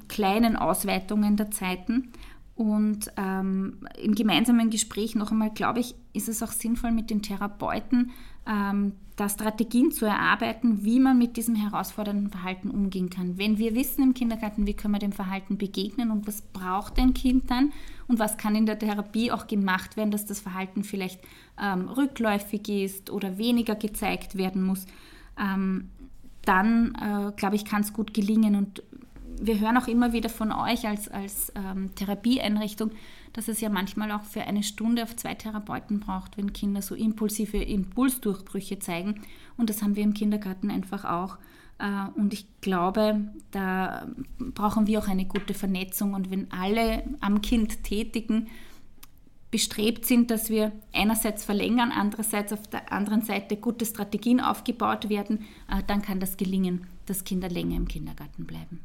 kleinen 0.07 0.55
Ausweitungen 0.55 1.35
der 1.35 1.51
Zeiten. 1.51 2.11
Und 2.55 3.11
ähm, 3.17 3.79
im 4.01 4.13
gemeinsamen 4.13 4.69
Gespräch 4.69 5.15
noch 5.15 5.31
einmal, 5.31 5.49
glaube 5.49 5.79
ich, 5.79 5.95
ist 6.13 6.29
es 6.29 6.43
auch 6.43 6.51
sinnvoll, 6.51 6.91
mit 6.91 7.09
den 7.09 7.23
Therapeuten 7.23 8.11
ähm, 8.47 8.93
da 9.15 9.29
Strategien 9.29 9.91
zu 9.91 10.05
erarbeiten, 10.05 10.83
wie 10.83 10.99
man 10.99 11.17
mit 11.17 11.37
diesem 11.37 11.55
herausfordernden 11.55 12.31
Verhalten 12.31 12.71
umgehen 12.71 13.09
kann. 13.09 13.37
Wenn 13.37 13.57
wir 13.57 13.75
wissen 13.75 14.03
im 14.03 14.13
Kindergarten, 14.13 14.65
wie 14.65 14.73
können 14.73 14.95
wir 14.95 14.99
dem 14.99 15.11
Verhalten 15.11 15.57
begegnen 15.57 16.09
und 16.09 16.27
was 16.27 16.41
braucht 16.41 16.97
ein 16.97 17.13
Kind 17.13 17.51
dann 17.51 17.71
und 18.07 18.19
was 18.19 18.37
kann 18.37 18.55
in 18.55 18.65
der 18.65 18.79
Therapie 18.79 19.31
auch 19.31 19.47
gemacht 19.47 19.95
werden, 19.95 20.11
dass 20.11 20.25
das 20.25 20.39
Verhalten 20.39 20.83
vielleicht 20.83 21.19
ähm, 21.61 21.87
rückläufig 21.87 22.67
ist 22.69 23.09
oder 23.11 23.37
weniger 23.37 23.75
gezeigt 23.75 24.37
werden 24.37 24.63
muss, 24.63 24.87
ähm, 25.39 25.89
dann, 26.43 26.95
äh, 26.95 27.31
glaube 27.35 27.55
ich, 27.55 27.65
kann 27.65 27.81
es 27.81 27.93
gut 27.93 28.13
gelingen. 28.13 28.55
Und 28.55 28.81
wir 29.41 29.59
hören 29.59 29.77
auch 29.77 29.87
immer 29.87 30.13
wieder 30.13 30.29
von 30.29 30.51
euch 30.51 30.87
als, 30.87 31.07
als 31.07 31.51
ähm, 31.55 31.93
Therapieeinrichtung, 31.95 32.91
dass 33.33 33.47
es 33.47 33.59
ja 33.59 33.69
manchmal 33.69 34.11
auch 34.11 34.23
für 34.23 34.41
eine 34.41 34.63
Stunde 34.63 35.03
auf 35.03 35.15
zwei 35.15 35.33
Therapeuten 35.33 35.99
braucht, 35.99 36.37
wenn 36.37 36.53
Kinder 36.53 36.81
so 36.81 36.95
impulsive 36.95 37.57
Impulsdurchbrüche 37.57 38.79
zeigen. 38.79 39.21
Und 39.57 39.69
das 39.69 39.81
haben 39.81 39.95
wir 39.95 40.03
im 40.03 40.13
Kindergarten 40.13 40.69
einfach 40.69 41.05
auch. 41.05 41.37
Äh, 41.79 42.19
und 42.19 42.33
ich 42.33 42.45
glaube, 42.61 43.33
da 43.51 44.07
brauchen 44.37 44.87
wir 44.87 44.99
auch 44.99 45.07
eine 45.07 45.25
gute 45.25 45.53
Vernetzung. 45.53 46.13
Und 46.13 46.29
wenn 46.29 46.51
alle 46.51 47.03
am 47.19 47.41
Kind 47.41 47.83
tätigen, 47.83 48.47
bestrebt 49.49 50.05
sind, 50.05 50.31
dass 50.31 50.49
wir 50.49 50.71
einerseits 50.93 51.43
verlängern, 51.43 51.91
andererseits 51.91 52.53
auf 52.53 52.67
der 52.67 52.93
anderen 52.93 53.21
Seite 53.21 53.57
gute 53.57 53.85
Strategien 53.85 54.39
aufgebaut 54.39 55.09
werden, 55.09 55.45
äh, 55.69 55.83
dann 55.87 56.01
kann 56.01 56.21
das 56.21 56.37
gelingen, 56.37 56.87
dass 57.05 57.25
Kinder 57.25 57.49
länger 57.49 57.75
im 57.75 57.87
Kindergarten 57.87 58.45
bleiben. 58.45 58.79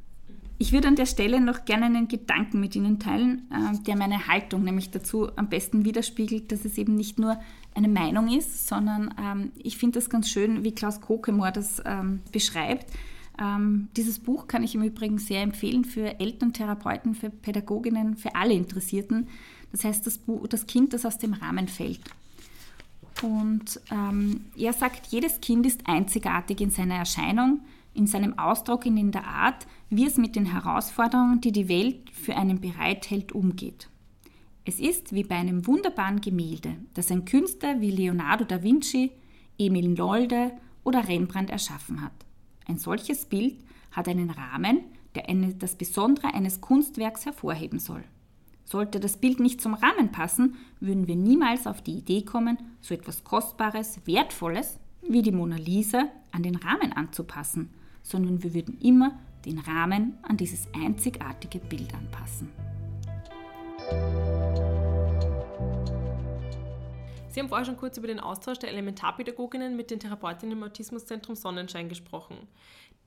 Ich 0.59 0.73
würde 0.73 0.89
an 0.89 0.97
der 0.97 1.07
Stelle 1.07 1.41
noch 1.41 1.67
gerne 1.67 1.87
einen 1.87 2.09
Gedanken 2.09 2.61
mit 2.61 2.75
Ihnen 2.75 2.99
teilen, 2.99 3.47
äh, 3.51 3.79
der 3.83 3.97
meine 3.97 4.27
Haltung 4.27 4.65
nämlich 4.65 4.91
dazu 4.91 5.29
am 5.37 5.49
besten 5.51 5.85
widerspiegelt, 5.85 6.51
dass 6.51 6.65
es 6.65 6.79
eben 6.79 6.95
nicht 6.95 7.19
nur 7.19 7.39
eine 7.75 7.89
Meinung 7.89 8.29
ist, 8.35 8.67
sondern 8.67 9.15
ähm, 9.23 9.53
ich 9.63 9.77
finde 9.77 9.99
das 9.99 10.09
ganz 10.09 10.31
schön, 10.31 10.65
wie 10.65 10.73
Klaus 10.73 11.03
Kokemor 11.03 11.51
das 11.51 11.83
ähm, 11.85 12.21
beschreibt. 12.33 12.87
Ähm, 13.39 13.89
dieses 13.99 14.19
Buch 14.19 14.47
kann 14.47 14.63
ich 14.63 14.75
im 14.75 14.83
Übrigen 14.83 15.19
sehr 15.19 15.43
empfehlen 15.43 15.85
für 15.85 16.19
Eltern, 16.21 16.55
Therapeuten, 16.55 17.15
für 17.15 17.29
Pädagoginnen, 17.29 18.17
für 18.17 18.35
alle 18.35 18.55
Interessierten. 18.55 19.29
Das 19.73 19.85
heißt, 19.85 20.07
das, 20.07 20.17
Buch, 20.17 20.49
das 20.49 20.67
Kind, 20.67 20.95
das 20.95 21.05
aus 21.05 21.19
dem 21.19 21.35
Rahmen 21.35 21.69
fällt. 21.69 22.01
Und 23.23 23.81
er 24.57 24.73
sagt, 24.75 25.07
jedes 25.07 25.41
Kind 25.41 25.65
ist 25.67 25.87
einzigartig 25.87 26.61
in 26.61 26.71
seiner 26.71 26.97
Erscheinung, 26.97 27.61
in 27.97 28.07
seinem 28.07 28.39
Ausdruck 28.39 28.87
und 28.87 28.97
in 28.97 29.11
der 29.11 29.27
Art, 29.27 29.67
wie 29.91 30.07
es 30.07 30.17
mit 30.17 30.37
den 30.37 30.47
Herausforderungen, 30.47 31.41
die 31.41 31.53
die 31.53 31.69
Welt 31.69 32.11
für 32.11 32.37
einen 32.37 32.61
bereithält, 32.61 33.33
umgeht. 33.33 33.89
Es 34.65 34.81
ist 34.81 35.13
wie 35.13 35.23
bei 35.23 35.37
einem 35.37 35.67
wunderbaren 35.67 36.21
Gemälde, 36.21 36.77
das 36.95 37.11
ein 37.11 37.25
Künstler 37.25 37.81
wie 37.81 37.91
Leonardo 37.91 38.45
da 38.45 38.63
Vinci, 38.63 39.13
Emil 39.59 39.89
Nolde 39.89 40.53
oder 40.85 41.09
Rembrandt 41.09 41.51
erschaffen 41.51 42.03
hat. 42.03 42.13
Ein 42.67 42.79
solches 42.79 43.27
Bild 43.27 43.57
hat 43.93 44.09
einen 44.09 44.31
Rahmen, 44.31 44.81
der 45.15 45.29
eine, 45.29 45.55
das 45.55 45.77
Besondere 45.77 46.35
eines 46.35 46.61
Kunstwerks 46.61 47.25
hervorheben 47.25 47.79
soll. 47.79 48.05
Sollte 48.65 48.99
das 48.99 49.19
Bild 49.19 49.39
nicht 49.39 49.61
zum 49.61 49.75
Rahmen 49.75 50.11
passen, 50.11 50.57
würden 50.81 51.07
wir 51.07 51.15
niemals 51.15 51.69
auf 51.69 51.81
die 51.81 51.99
Idee 51.99 52.23
kommen, 52.23 52.59
so 52.81 52.95
etwas 52.95 53.23
Kostbares, 53.23 54.01
Wertvolles 54.05 54.81
wie 55.09 55.23
die 55.23 55.31
Mona 55.31 55.57
Lisa 55.57 56.09
an 56.33 56.43
den 56.43 56.57
Rahmen 56.57 56.93
anzupassen, 56.93 57.71
sondern 58.07 58.43
wir 58.43 58.55
würden 58.55 58.79
immer 58.81 59.19
den 59.45 59.59
Rahmen 59.59 60.17
an 60.23 60.37
dieses 60.37 60.69
einzigartige 60.75 61.59
Bild 61.59 61.93
anpassen. 61.93 62.51
Sie 67.29 67.41
haben 67.41 67.49
vorher 67.49 67.67
schon 67.67 67.77
kurz 67.77 67.99
über 67.99 68.07
den 68.07 68.21
Austausch 68.21 68.59
der 68.61 68.71
Elementarpädagoginnen 68.71 69.77
mit 69.77 69.91
den 69.91 70.01
Therapeutinnen 70.01 70.57
im 70.57 70.65
Autismuszentrum 70.65 71.35
Sonnenschein 71.35 71.89
gesprochen. 71.89 72.37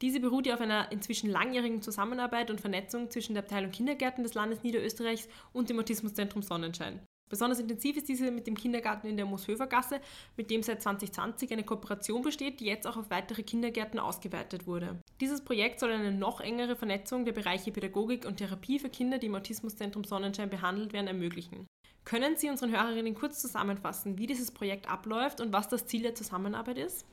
Diese 0.02 0.20
beruht 0.20 0.48
ja 0.48 0.54
auf 0.54 0.62
einer 0.62 0.92
inzwischen 0.92 1.30
langjährigen 1.30 1.82
Zusammenarbeit 1.82 2.52
und 2.52 2.62
Vernetzung 2.62 3.10
zwischen 3.10 3.34
der 3.34 3.44
Abteilung 3.44 3.72
Kindergärten 3.72 4.24
des 4.24 4.34
Landes 4.34 4.64
Niederösterreichs 4.64 5.28
und 5.52 5.70
dem 5.70 5.80
Autismuszentrum 5.80 6.44
Sonnenschein. 6.44 7.00
Besonders 7.30 7.60
intensiv 7.60 7.96
ist 7.96 8.10
diese 8.10 8.32
mit 8.32 8.48
dem 8.48 8.58
Kindergarten 8.58 9.08
in 9.08 9.16
der 9.16 9.28
Mooshöfergasse, 9.28 10.02
mit 10.36 10.50
dem 10.50 10.64
seit 10.64 10.82
2020 10.82 11.54
eine 11.54 11.64
Kooperation 11.64 12.24
besteht, 12.24 12.60
die 12.60 12.66
jetzt 12.66 12.88
auch 12.88 12.98
auf 12.98 13.12
weitere 13.12 13.44
Kindergärten 13.44 14.00
ausgeweitet 14.00 14.66
wurde. 14.66 15.00
Dieses 15.22 15.42
Projekt 15.42 15.80
soll 15.80 15.92
eine 15.92 16.12
noch 16.12 16.42
engere 16.42 16.76
Vernetzung 16.76 17.26
der 17.26 17.34
Bereiche 17.34 17.72
Pädagogik 17.72 18.26
und 18.26 18.38
Therapie 18.38 18.80
für 18.80 18.90
Kinder, 18.90 19.20
die 19.20 19.28
im 19.28 19.36
Autismuszentrum 19.36 20.04
Sonnenschein 20.04 20.50
behandelt 20.50 20.92
werden, 20.92 21.08
ermöglichen. 21.08 21.68
Können 22.04 22.36
Sie 22.38 22.50
unseren 22.50 22.72
Hörerinnen 22.72 23.14
kurz 23.14 23.40
zusammenfassen, 23.40 24.18
wie 24.18 24.26
dieses 24.26 24.50
Projekt 24.50 24.90
abläuft 24.90 25.42
und 25.42 25.54
was 25.54 25.68
das 25.68 25.86
Ziel 25.86 26.02
der 26.02 26.16
Zusammenarbeit 26.16 26.80
ist? 26.80 27.06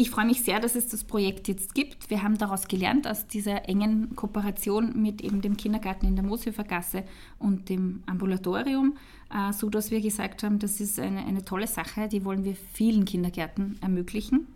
Ich 0.00 0.10
freue 0.10 0.26
mich 0.26 0.42
sehr, 0.42 0.60
dass 0.60 0.76
es 0.76 0.86
das 0.86 1.02
Projekt 1.02 1.48
jetzt 1.48 1.74
gibt. 1.74 2.08
Wir 2.08 2.22
haben 2.22 2.38
daraus 2.38 2.68
gelernt, 2.68 3.08
aus 3.08 3.26
dieser 3.26 3.68
engen 3.68 4.14
Kooperation 4.14 4.92
mit 4.94 5.22
eben 5.22 5.40
dem 5.40 5.56
Kindergarten 5.56 6.06
in 6.06 6.14
der 6.14 6.24
Mooshöfergasse 6.24 7.02
und 7.40 7.68
dem 7.68 8.04
Ambulatorium, 8.06 8.96
äh, 9.34 9.52
so 9.52 9.68
dass 9.68 9.90
wir 9.90 10.00
gesagt 10.00 10.44
haben, 10.44 10.60
das 10.60 10.80
ist 10.80 11.00
eine, 11.00 11.26
eine 11.26 11.44
tolle 11.44 11.66
Sache, 11.66 12.06
die 12.06 12.24
wollen 12.24 12.44
wir 12.44 12.54
vielen 12.54 13.06
Kindergärten 13.06 13.76
ermöglichen. 13.82 14.46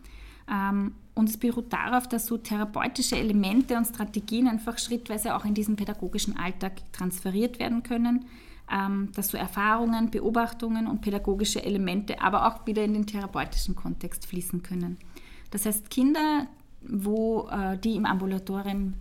Ähm, 0.49 0.95
und 1.17 1.29
es 1.29 1.37
beruht 1.37 1.73
darauf, 1.73 2.09
dass 2.09 2.27
so 2.27 2.39
therapeutische 2.39 3.17
Elemente 3.17 3.77
und 3.77 3.89
Strategien 3.89 4.47
einfach 4.47 4.79
schrittweise 4.79 5.35
auch 5.35 5.45
in 5.45 5.55
diesen 5.55 5.75
pädagogischen 5.75 6.37
Alltag 6.37 6.75
transferiert 6.93 7.59
werden 7.59 7.83
können, 7.83 8.27
ähm, 8.73 9.09
dass 9.17 9.31
so 9.31 9.39
Erfahrungen, 9.39 10.09
Beobachtungen 10.13 10.87
und 10.87 11.01
pädagogische 11.01 11.65
Elemente 11.65 12.21
aber 12.21 12.47
auch 12.47 12.65
wieder 12.65 12.85
in 12.85 12.95
den 12.95 13.07
therapeutischen 13.07 13.75
Kontext 13.75 14.25
fließen 14.27 14.63
können. 14.63 14.99
Das 15.53 15.67
heißt, 15.67 15.91
Kinder, 15.91 16.49
wo, 16.83 17.49
äh, 17.49 17.79
die 17.79 17.95
im 17.95 18.07
Ambulatorium 18.07 18.95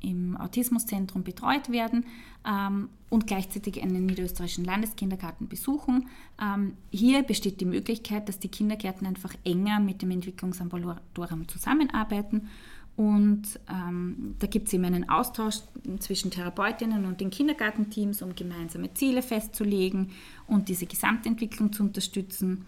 im 0.00 0.36
Autismuszentrum 0.36 1.22
betreut 1.22 1.70
werden 1.70 2.04
ähm, 2.46 2.90
und 3.08 3.26
gleichzeitig 3.26 3.82
einen 3.82 4.04
niederösterreichischen 4.04 4.64
Landeskindergarten 4.64 5.48
besuchen. 5.48 6.08
Ähm, 6.38 6.74
hier 6.90 7.22
besteht 7.22 7.60
die 7.60 7.64
Möglichkeit, 7.64 8.28
dass 8.28 8.38
die 8.38 8.48
Kindergärten 8.48 9.06
einfach 9.06 9.34
enger 9.44 9.80
mit 9.80 10.02
dem 10.02 10.10
Entwicklungsambulatorium 10.10 11.48
zusammenarbeiten. 11.48 12.48
Und 12.96 13.58
ähm, 13.68 14.36
da 14.38 14.46
gibt 14.46 14.68
es 14.68 14.74
eben 14.74 14.84
einen 14.84 15.08
Austausch 15.08 15.56
zwischen 15.98 16.30
Therapeutinnen 16.30 17.06
und 17.06 17.20
den 17.20 17.30
Kindergartenteams, 17.30 18.22
um 18.22 18.36
gemeinsame 18.36 18.92
Ziele 18.94 19.22
festzulegen 19.22 20.10
und 20.46 20.68
diese 20.68 20.86
Gesamtentwicklung 20.86 21.72
zu 21.72 21.82
unterstützen 21.82 22.66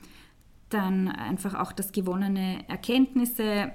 dann 0.68 1.08
einfach 1.08 1.54
auch, 1.54 1.72
dass 1.72 1.92
gewonnene 1.92 2.68
Erkenntnisse 2.68 3.72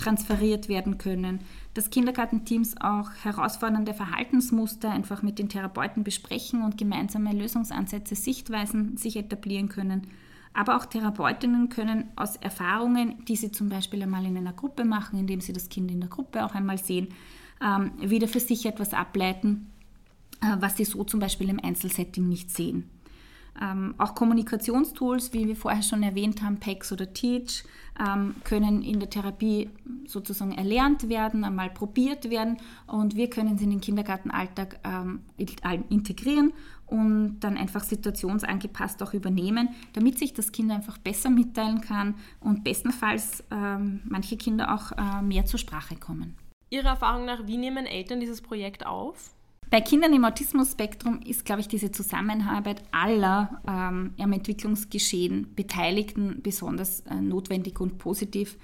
transferiert 0.00 0.68
werden 0.68 0.98
können, 0.98 1.40
dass 1.74 1.90
Kindergartenteams 1.90 2.76
auch 2.80 3.10
herausfordernde 3.22 3.94
Verhaltensmuster 3.94 4.90
einfach 4.90 5.22
mit 5.22 5.38
den 5.38 5.48
Therapeuten 5.48 6.04
besprechen 6.04 6.62
und 6.62 6.78
gemeinsame 6.78 7.32
Lösungsansätze, 7.32 8.14
Sichtweisen 8.14 8.96
sich 8.96 9.16
etablieren 9.16 9.68
können. 9.68 10.06
Aber 10.52 10.76
auch 10.76 10.86
Therapeutinnen 10.86 11.68
können 11.68 12.08
aus 12.16 12.36
Erfahrungen, 12.36 13.24
die 13.26 13.36
sie 13.36 13.52
zum 13.52 13.68
Beispiel 13.68 14.02
einmal 14.02 14.24
in 14.24 14.36
einer 14.36 14.52
Gruppe 14.52 14.84
machen, 14.84 15.18
indem 15.18 15.40
sie 15.40 15.52
das 15.52 15.68
Kind 15.68 15.90
in 15.90 16.00
der 16.00 16.08
Gruppe 16.10 16.44
auch 16.44 16.54
einmal 16.54 16.78
sehen, 16.78 17.08
ähm, 17.62 17.92
wieder 18.00 18.26
für 18.26 18.40
sich 18.40 18.66
etwas 18.66 18.94
ableiten, 18.94 19.70
äh, 20.40 20.56
was 20.58 20.76
sie 20.76 20.84
so 20.84 21.04
zum 21.04 21.20
Beispiel 21.20 21.50
im 21.50 21.60
Einzelsetting 21.62 22.26
nicht 22.26 22.50
sehen. 22.50 22.90
Ähm, 23.60 23.94
auch 23.98 24.14
Kommunikationstools, 24.14 25.32
wie 25.32 25.46
wir 25.46 25.56
vorher 25.56 25.82
schon 25.82 26.02
erwähnt 26.02 26.42
haben, 26.42 26.58
PEX 26.58 26.92
oder 26.92 27.12
Teach, 27.12 27.64
ähm, 28.00 28.34
können 28.44 28.82
in 28.82 29.00
der 29.00 29.10
Therapie 29.10 29.70
sozusagen 30.06 30.52
erlernt 30.52 31.08
werden, 31.08 31.44
einmal 31.44 31.70
probiert 31.70 32.30
werden 32.30 32.56
und 32.86 33.16
wir 33.16 33.28
können 33.28 33.58
sie 33.58 33.64
in 33.64 33.70
den 33.70 33.80
Kindergartenalltag 33.80 34.80
ähm, 34.84 35.20
integrieren 35.88 36.52
und 36.86 37.40
dann 37.40 37.56
einfach 37.56 37.84
situationsangepasst 37.84 39.02
auch 39.02 39.14
übernehmen, 39.14 39.68
damit 39.92 40.18
sich 40.18 40.34
das 40.34 40.52
Kind 40.52 40.70
einfach 40.70 40.98
besser 40.98 41.30
mitteilen 41.30 41.80
kann 41.80 42.14
und 42.40 42.64
bestenfalls 42.64 43.44
ähm, 43.50 44.00
manche 44.04 44.36
Kinder 44.36 44.74
auch 44.74 44.92
äh, 44.92 45.22
mehr 45.22 45.44
zur 45.44 45.58
Sprache 45.58 45.96
kommen. 45.96 46.36
Ihrer 46.70 46.90
Erfahrung 46.90 47.26
nach, 47.26 47.46
wie 47.46 47.56
nehmen 47.56 47.86
Eltern 47.86 48.20
dieses 48.20 48.40
Projekt 48.40 48.86
auf? 48.86 49.30
Bei 49.70 49.80
Kindern 49.80 50.12
im 50.12 50.24
Autismus-Spektrum 50.24 51.20
ist, 51.24 51.44
glaube 51.44 51.60
ich, 51.60 51.68
diese 51.68 51.92
Zusammenarbeit 51.92 52.82
aller 52.90 53.62
ähm, 53.68 54.14
am 54.18 54.32
Entwicklungsgeschehen 54.32 55.54
Beteiligten 55.54 56.40
besonders 56.42 57.00
äh, 57.00 57.14
notwendig 57.14 57.80
und 57.80 57.98
positiv. 57.98 58.58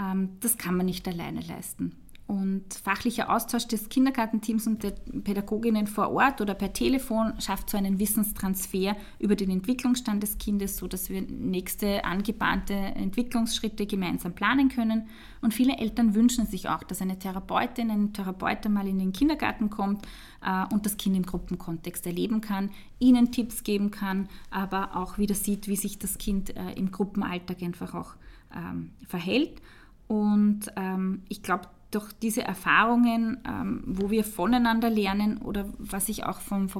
Ähm, 0.00 0.30
das 0.40 0.58
kann 0.58 0.76
man 0.76 0.86
nicht 0.86 1.06
alleine 1.06 1.40
leisten. 1.40 1.92
Und 2.30 2.74
fachlicher 2.84 3.28
Austausch 3.28 3.66
des 3.66 3.88
Kindergartenteams 3.88 4.68
und 4.68 4.84
der 4.84 4.92
Pädagoginnen 4.92 5.88
vor 5.88 6.12
Ort 6.12 6.40
oder 6.40 6.54
per 6.54 6.72
Telefon 6.72 7.32
schafft 7.40 7.70
so 7.70 7.76
einen 7.76 7.98
Wissenstransfer 7.98 8.94
über 9.18 9.34
den 9.34 9.50
Entwicklungsstand 9.50 10.22
des 10.22 10.38
Kindes, 10.38 10.76
sodass 10.76 11.10
wir 11.10 11.22
nächste 11.22 12.04
angebahnte 12.04 12.72
Entwicklungsschritte 12.72 13.84
gemeinsam 13.84 14.32
planen 14.32 14.68
können. 14.68 15.08
Und 15.40 15.54
viele 15.54 15.78
Eltern 15.78 16.14
wünschen 16.14 16.46
sich 16.46 16.68
auch, 16.68 16.84
dass 16.84 17.02
eine 17.02 17.18
Therapeutin, 17.18 17.90
ein 17.90 18.12
Therapeut 18.12 18.64
einmal 18.64 18.86
in 18.86 19.00
den 19.00 19.12
Kindergarten 19.12 19.68
kommt 19.68 20.06
äh, 20.46 20.72
und 20.72 20.86
das 20.86 20.98
Kind 20.98 21.16
im 21.16 21.26
Gruppenkontext 21.26 22.06
erleben 22.06 22.40
kann, 22.40 22.70
ihnen 23.00 23.32
Tipps 23.32 23.64
geben 23.64 23.90
kann, 23.90 24.28
aber 24.52 24.94
auch 24.94 25.18
wieder 25.18 25.34
sieht, 25.34 25.66
wie 25.66 25.74
sich 25.74 25.98
das 25.98 26.16
Kind 26.16 26.56
äh, 26.56 26.74
im 26.76 26.92
Gruppenalltag 26.92 27.60
einfach 27.60 27.92
auch 27.92 28.14
ähm, 28.54 28.92
verhält. 29.08 29.60
Und 30.06 30.70
ähm, 30.76 31.22
ich 31.28 31.42
glaube, 31.42 31.66
durch 31.90 32.12
diese 32.12 32.42
Erfahrungen, 32.42 33.38
ähm, 33.46 33.82
wo 33.86 34.10
wir 34.10 34.24
voneinander 34.24 34.90
lernen 34.90 35.38
oder 35.38 35.66
was 35.78 36.08
ich 36.08 36.24
auch 36.24 36.40
von, 36.40 36.70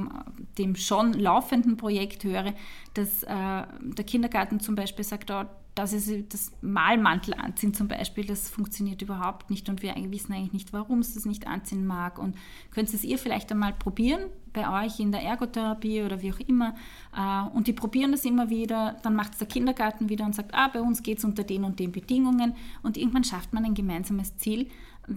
dem 0.59 0.77
schon 0.77 1.13
laufenden 1.15 1.77
Projekt 1.77 2.25
höre, 2.25 2.55
dass 2.95 3.25
äh, 3.25 3.27
der 3.29 4.05
Kindergarten 4.07 4.61
zum 4.61 4.77
Beispiel 4.77 5.05
sagt, 5.05 5.31
oh, 5.31 5.45
dass 5.75 5.93
es 5.93 6.11
das 6.29 6.53
Malmantel 6.61 7.35
anziehen 7.35 7.75
zum 7.75 7.89
Beispiel, 7.89 8.27
das 8.27 8.51
funktioniert 8.51 9.03
überhaupt 9.03 9.51
nicht 9.51 9.69
und 9.69 9.83
wir 9.83 9.95
wissen 10.11 10.33
eigentlich 10.33 10.53
nicht, 10.53 10.73
warum 10.73 10.99
es 10.99 11.15
das 11.15 11.25
nicht 11.25 11.47
anziehen 11.47 11.87
mag. 11.87 12.19
Und 12.19 12.37
könnt 12.71 12.93
es 12.93 13.05
ihr 13.05 13.19
vielleicht 13.19 13.51
einmal 13.51 13.73
probieren 13.73 14.21
bei 14.53 14.85
euch 14.85 14.99
in 14.99 15.13
der 15.13 15.23
Ergotherapie 15.23 16.03
oder 16.03 16.23
wie 16.23 16.33
auch 16.33 16.41
immer. 16.41 16.75
Äh, 17.17 17.57
und 17.57 17.67
die 17.67 17.73
probieren 17.73 18.13
das 18.13 18.25
immer 18.25 18.51
wieder, 18.51 18.97
dann 19.03 19.15
macht 19.15 19.33
es 19.33 19.39
der 19.39 19.49
Kindergarten 19.49 20.09
wieder 20.09 20.25
und 20.25 20.35
sagt, 20.35 20.55
ah, 20.55 20.69
bei 20.69 20.81
uns 20.81 21.03
geht 21.03 21.19
es 21.19 21.25
unter 21.25 21.45
den 21.45 21.65
und 21.65 21.79
den 21.79 21.93
Bedingungen. 21.93 22.55
Und 22.83 22.97
irgendwann 22.97 23.25
schafft 23.25 23.53
man 23.53 23.65
ein 23.65 23.75
gemeinsames 23.75 24.37
Ziel 24.37 24.69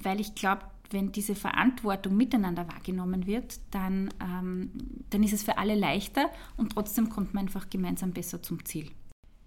weil 0.03 0.19
ich 0.19 0.35
glaube, 0.35 0.63
wenn 0.91 1.11
diese 1.11 1.35
Verantwortung 1.35 2.15
miteinander 2.15 2.67
wahrgenommen 2.67 3.25
wird, 3.25 3.59
dann, 3.71 4.13
ähm, 4.21 4.71
dann 5.09 5.23
ist 5.23 5.33
es 5.33 5.43
für 5.43 5.57
alle 5.57 5.75
leichter 5.75 6.29
und 6.55 6.73
trotzdem 6.73 7.09
kommt 7.09 7.33
man 7.33 7.45
einfach 7.45 7.69
gemeinsam 7.69 8.11
besser 8.11 8.41
zum 8.41 8.63
Ziel. 8.63 8.91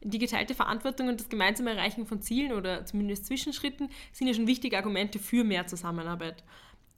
Die 0.03 0.19
geteilte 0.19 0.55
Verantwortung 0.55 1.09
und 1.09 1.21
das 1.21 1.29
gemeinsame 1.29 1.71
Erreichen 1.71 2.07
von 2.07 2.21
Zielen 2.21 2.53
oder 2.53 2.85
zumindest 2.85 3.27
Zwischenschritten 3.27 3.89
sind 4.13 4.27
ja 4.29 4.35
schon 4.35 4.47
wichtige 4.47 4.77
Argumente 4.77 5.19
für 5.19 5.43
mehr 5.43 5.67
Zusammenarbeit. 5.67 6.45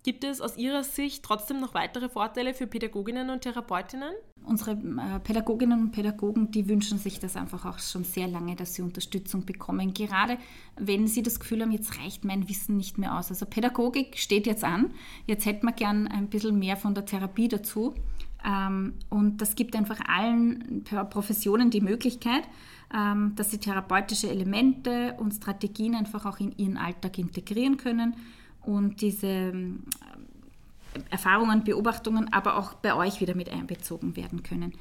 Gibt 0.05 0.23
es 0.23 0.41
aus 0.41 0.57
Ihrer 0.57 0.85
Sicht 0.85 1.25
trotzdem 1.25 1.61
noch 1.61 1.75
weitere 1.75 2.09
Vorteile 2.09 2.55
für 2.55 2.69
Pädagoginnen 2.69 3.31
und 3.31 3.41
Therapeutinnen? 3.43 4.13
Unsere 4.45 4.71
äh, 4.71 5.19
Pädagoginnen 5.19 5.81
und 5.81 5.91
Pädagogen, 5.91 6.53
die 6.53 6.69
wünschen 6.69 6.99
sich 6.99 7.19
das 7.19 7.37
einfach 7.37 7.67
auch 7.67 7.81
schon 7.81 8.05
sehr 8.05 8.29
lange, 8.29 8.55
dass 8.55 8.75
sie 8.75 8.83
Unterstützung 8.83 9.45
bekommen. 9.45 9.93
Gerade 9.95 10.39
wenn 10.77 11.09
sie 11.09 11.23
das 11.23 11.41
Gefühl 11.41 11.63
haben, 11.63 11.73
jetzt 11.73 11.99
reicht 11.99 12.25
mein 12.25 12.49
Wissen 12.49 12.77
nicht 12.77 12.97
mehr 12.97 13.19
aus. 13.19 13.31
Also 13.31 13.45
Pädagogik 13.45 14.17
steht 14.17 14.47
jetzt 14.47 14.63
an. 14.63 14.93
Jetzt 15.27 15.47
hätten 15.47 15.67
wir 15.67 15.73
gern 15.73 16.07
ein 16.07 16.29
bisschen 16.29 16.59
mehr 16.59 16.77
von 16.77 16.95
der 16.95 17.05
Therapie 17.05 17.49
dazu. 17.49 17.95
Ähm, 18.47 18.95
und 19.11 19.39
das 19.39 19.57
gibt 19.57 19.75
einfach 19.75 19.99
allen 20.07 20.85
Professionen 21.11 21.71
die 21.71 21.81
Möglichkeit, 21.81 22.45
ähm, 22.95 23.33
dass 23.35 23.51
sie 23.51 23.59
therapeutische 23.59 24.31
Elemente 24.31 25.17
und 25.19 25.33
Strategien 25.33 25.97
einfach 25.97 26.25
auch 26.25 26.39
in 26.39 26.57
ihren 26.57 26.77
Alltag 26.77 27.19
integrieren 27.19 27.77
können 27.79 28.15
und 28.63 29.01
diese 29.01 29.27
ähm, 29.27 29.85
Erfahrungen, 31.11 31.65
Beobachtungen 31.65 32.33
aber 32.33 32.57
auch 32.57 32.75
bei 32.75 32.95
euch 32.95 33.21
wieder 33.21 33.35
mit 33.35 33.49
einbezogen 33.49 34.17
werden 34.17 34.43
können. 34.43 34.73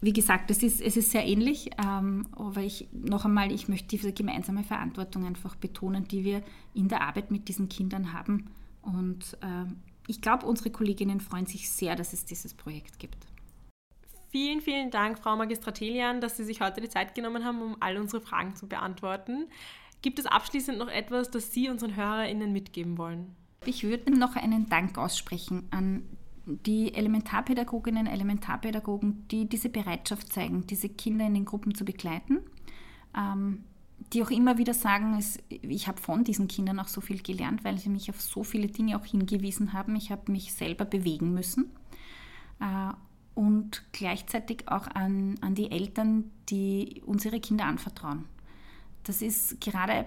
Wie 0.00 0.12
gesagt, 0.12 0.50
es 0.50 0.62
ist, 0.62 0.80
es 0.80 0.96
ist 0.96 1.10
sehr 1.10 1.26
ähnlich, 1.26 1.70
ähm, 1.84 2.26
aber 2.32 2.60
ich 2.60 2.88
noch 2.92 3.24
einmal, 3.24 3.50
ich 3.50 3.68
möchte 3.68 3.88
diese 3.88 4.12
gemeinsame 4.12 4.62
Verantwortung 4.62 5.26
einfach 5.26 5.56
betonen, 5.56 6.06
die 6.06 6.24
wir 6.24 6.42
in 6.72 6.88
der 6.88 7.02
Arbeit 7.02 7.32
mit 7.32 7.48
diesen 7.48 7.68
Kindern 7.68 8.12
haben. 8.12 8.48
Und 8.82 9.36
äh, 9.40 9.64
ich 10.06 10.20
glaube, 10.20 10.46
unsere 10.46 10.70
Kolleginnen 10.70 11.20
freuen 11.20 11.46
sich 11.46 11.68
sehr, 11.68 11.96
dass 11.96 12.12
es 12.12 12.24
dieses 12.24 12.54
Projekt 12.54 13.00
gibt. 13.00 13.26
Vielen, 14.30 14.60
vielen 14.60 14.90
Dank, 14.90 15.18
Frau 15.18 15.36
Magistratelian, 15.36 16.20
dass 16.20 16.36
Sie 16.36 16.44
sich 16.44 16.60
heute 16.60 16.80
die 16.80 16.88
Zeit 16.88 17.14
genommen 17.14 17.44
haben, 17.44 17.62
um 17.62 17.76
all 17.80 17.96
unsere 17.96 18.22
Fragen 18.22 18.54
zu 18.54 18.68
beantworten. 18.68 19.46
Gibt 20.02 20.18
es 20.18 20.26
abschließend 20.26 20.78
noch 20.78 20.88
etwas, 20.88 21.30
das 21.30 21.52
Sie 21.52 21.68
unseren 21.68 21.96
HörerInnen 21.96 22.52
mitgeben 22.52 22.98
wollen? 22.98 23.34
Ich 23.64 23.82
würde 23.82 24.16
noch 24.16 24.36
einen 24.36 24.68
Dank 24.68 24.96
aussprechen 24.98 25.66
an 25.70 26.04
die 26.46 26.94
Elementarpädagoginnen, 26.94 28.06
Elementarpädagogen, 28.06 29.28
die 29.28 29.48
diese 29.48 29.68
Bereitschaft 29.68 30.32
zeigen, 30.32 30.66
diese 30.66 30.88
Kinder 30.88 31.26
in 31.26 31.34
den 31.34 31.44
Gruppen 31.44 31.74
zu 31.74 31.84
begleiten, 31.84 32.38
ähm, 33.16 33.64
die 34.12 34.22
auch 34.22 34.30
immer 34.30 34.56
wieder 34.56 34.72
sagen, 34.72 35.16
es, 35.18 35.38
ich 35.48 35.88
habe 35.88 36.00
von 36.00 36.24
diesen 36.24 36.48
Kindern 36.48 36.78
auch 36.78 36.88
so 36.88 37.00
viel 37.00 37.20
gelernt, 37.20 37.64
weil 37.64 37.78
sie 37.78 37.90
mich 37.90 38.08
auf 38.08 38.20
so 38.20 38.44
viele 38.44 38.68
Dinge 38.68 38.98
auch 38.98 39.04
hingewiesen 39.04 39.72
haben. 39.72 39.96
Ich 39.96 40.10
habe 40.10 40.32
mich 40.32 40.54
selber 40.54 40.84
bewegen 40.84 41.34
müssen. 41.34 41.70
Äh, 42.60 42.92
und 43.34 43.84
gleichzeitig 43.92 44.66
auch 44.66 44.88
an, 44.88 45.36
an 45.42 45.54
die 45.54 45.70
Eltern, 45.70 46.30
die 46.48 47.02
unsere 47.06 47.38
Kinder 47.38 47.66
anvertrauen. 47.66 48.24
Das 49.08 49.22
ist 49.22 49.60
gerade, 49.60 50.04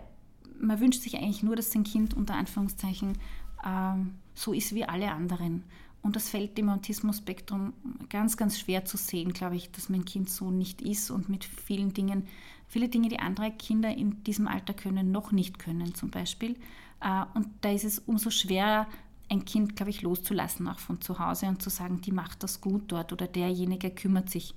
man 0.60 0.80
wünscht 0.80 1.02
sich 1.02 1.18
eigentlich 1.18 1.42
nur, 1.42 1.56
dass 1.56 1.72
sein 1.72 1.84
Kind 1.84 2.14
unter 2.14 2.36
Anführungszeichen 2.36 3.18
ähm, 3.66 4.14
so 4.36 4.54
ist 4.54 4.76
wie 4.76 4.86
alle 4.86 5.12
anderen. 5.12 5.64
Und 6.04 6.16
das 6.16 6.30
fällt 6.30 6.58
dem 6.58 6.70
Autismus-Spektrum 6.70 7.74
ganz, 8.10 8.38
ganz 8.38 8.60
schwer 8.60 8.86
zu 8.86 8.98
sehen, 8.98 9.34
glaube 9.34 9.56
ich, 9.56 9.72
dass 9.72 9.90
mein 9.90 10.06
Kind 10.06 10.30
so 10.30 10.52
nicht 10.52 10.82
ist 10.82 11.10
und 11.10 11.30
mit 11.30 11.44
vielen 11.44 11.94
Dingen, 11.94 12.28
viele 12.68 12.90
Dinge, 12.90 13.10
die 13.10 13.20
andere 13.20 13.52
Kinder 13.52 13.90
in 13.90 14.24
diesem 14.24 14.48
Alter 14.48 14.76
können, 14.76 15.12
noch 15.12 15.32
nicht 15.32 15.58
können 15.58 15.96
zum 15.96 16.12
Beispiel. 16.12 16.56
Äh, 17.02 17.24
und 17.34 17.48
da 17.62 17.72
ist 17.72 17.86
es 17.86 18.00
umso 18.00 18.30
schwerer, 18.30 18.88
ein 19.30 19.46
Kind, 19.46 19.76
glaube 19.76 19.90
ich, 19.90 20.04
loszulassen, 20.04 20.68
auch 20.68 20.80
von 20.80 21.02
zu 21.02 21.18
Hause 21.18 21.48
und 21.48 21.62
zu 21.62 21.72
sagen, 21.72 22.02
die 22.02 22.12
macht 22.12 22.44
das 22.44 22.62
gut 22.62 22.84
dort 22.92 23.14
oder 23.14 23.28
derjenige 23.28 23.90
kümmert 23.90 24.30
sich. 24.30 24.54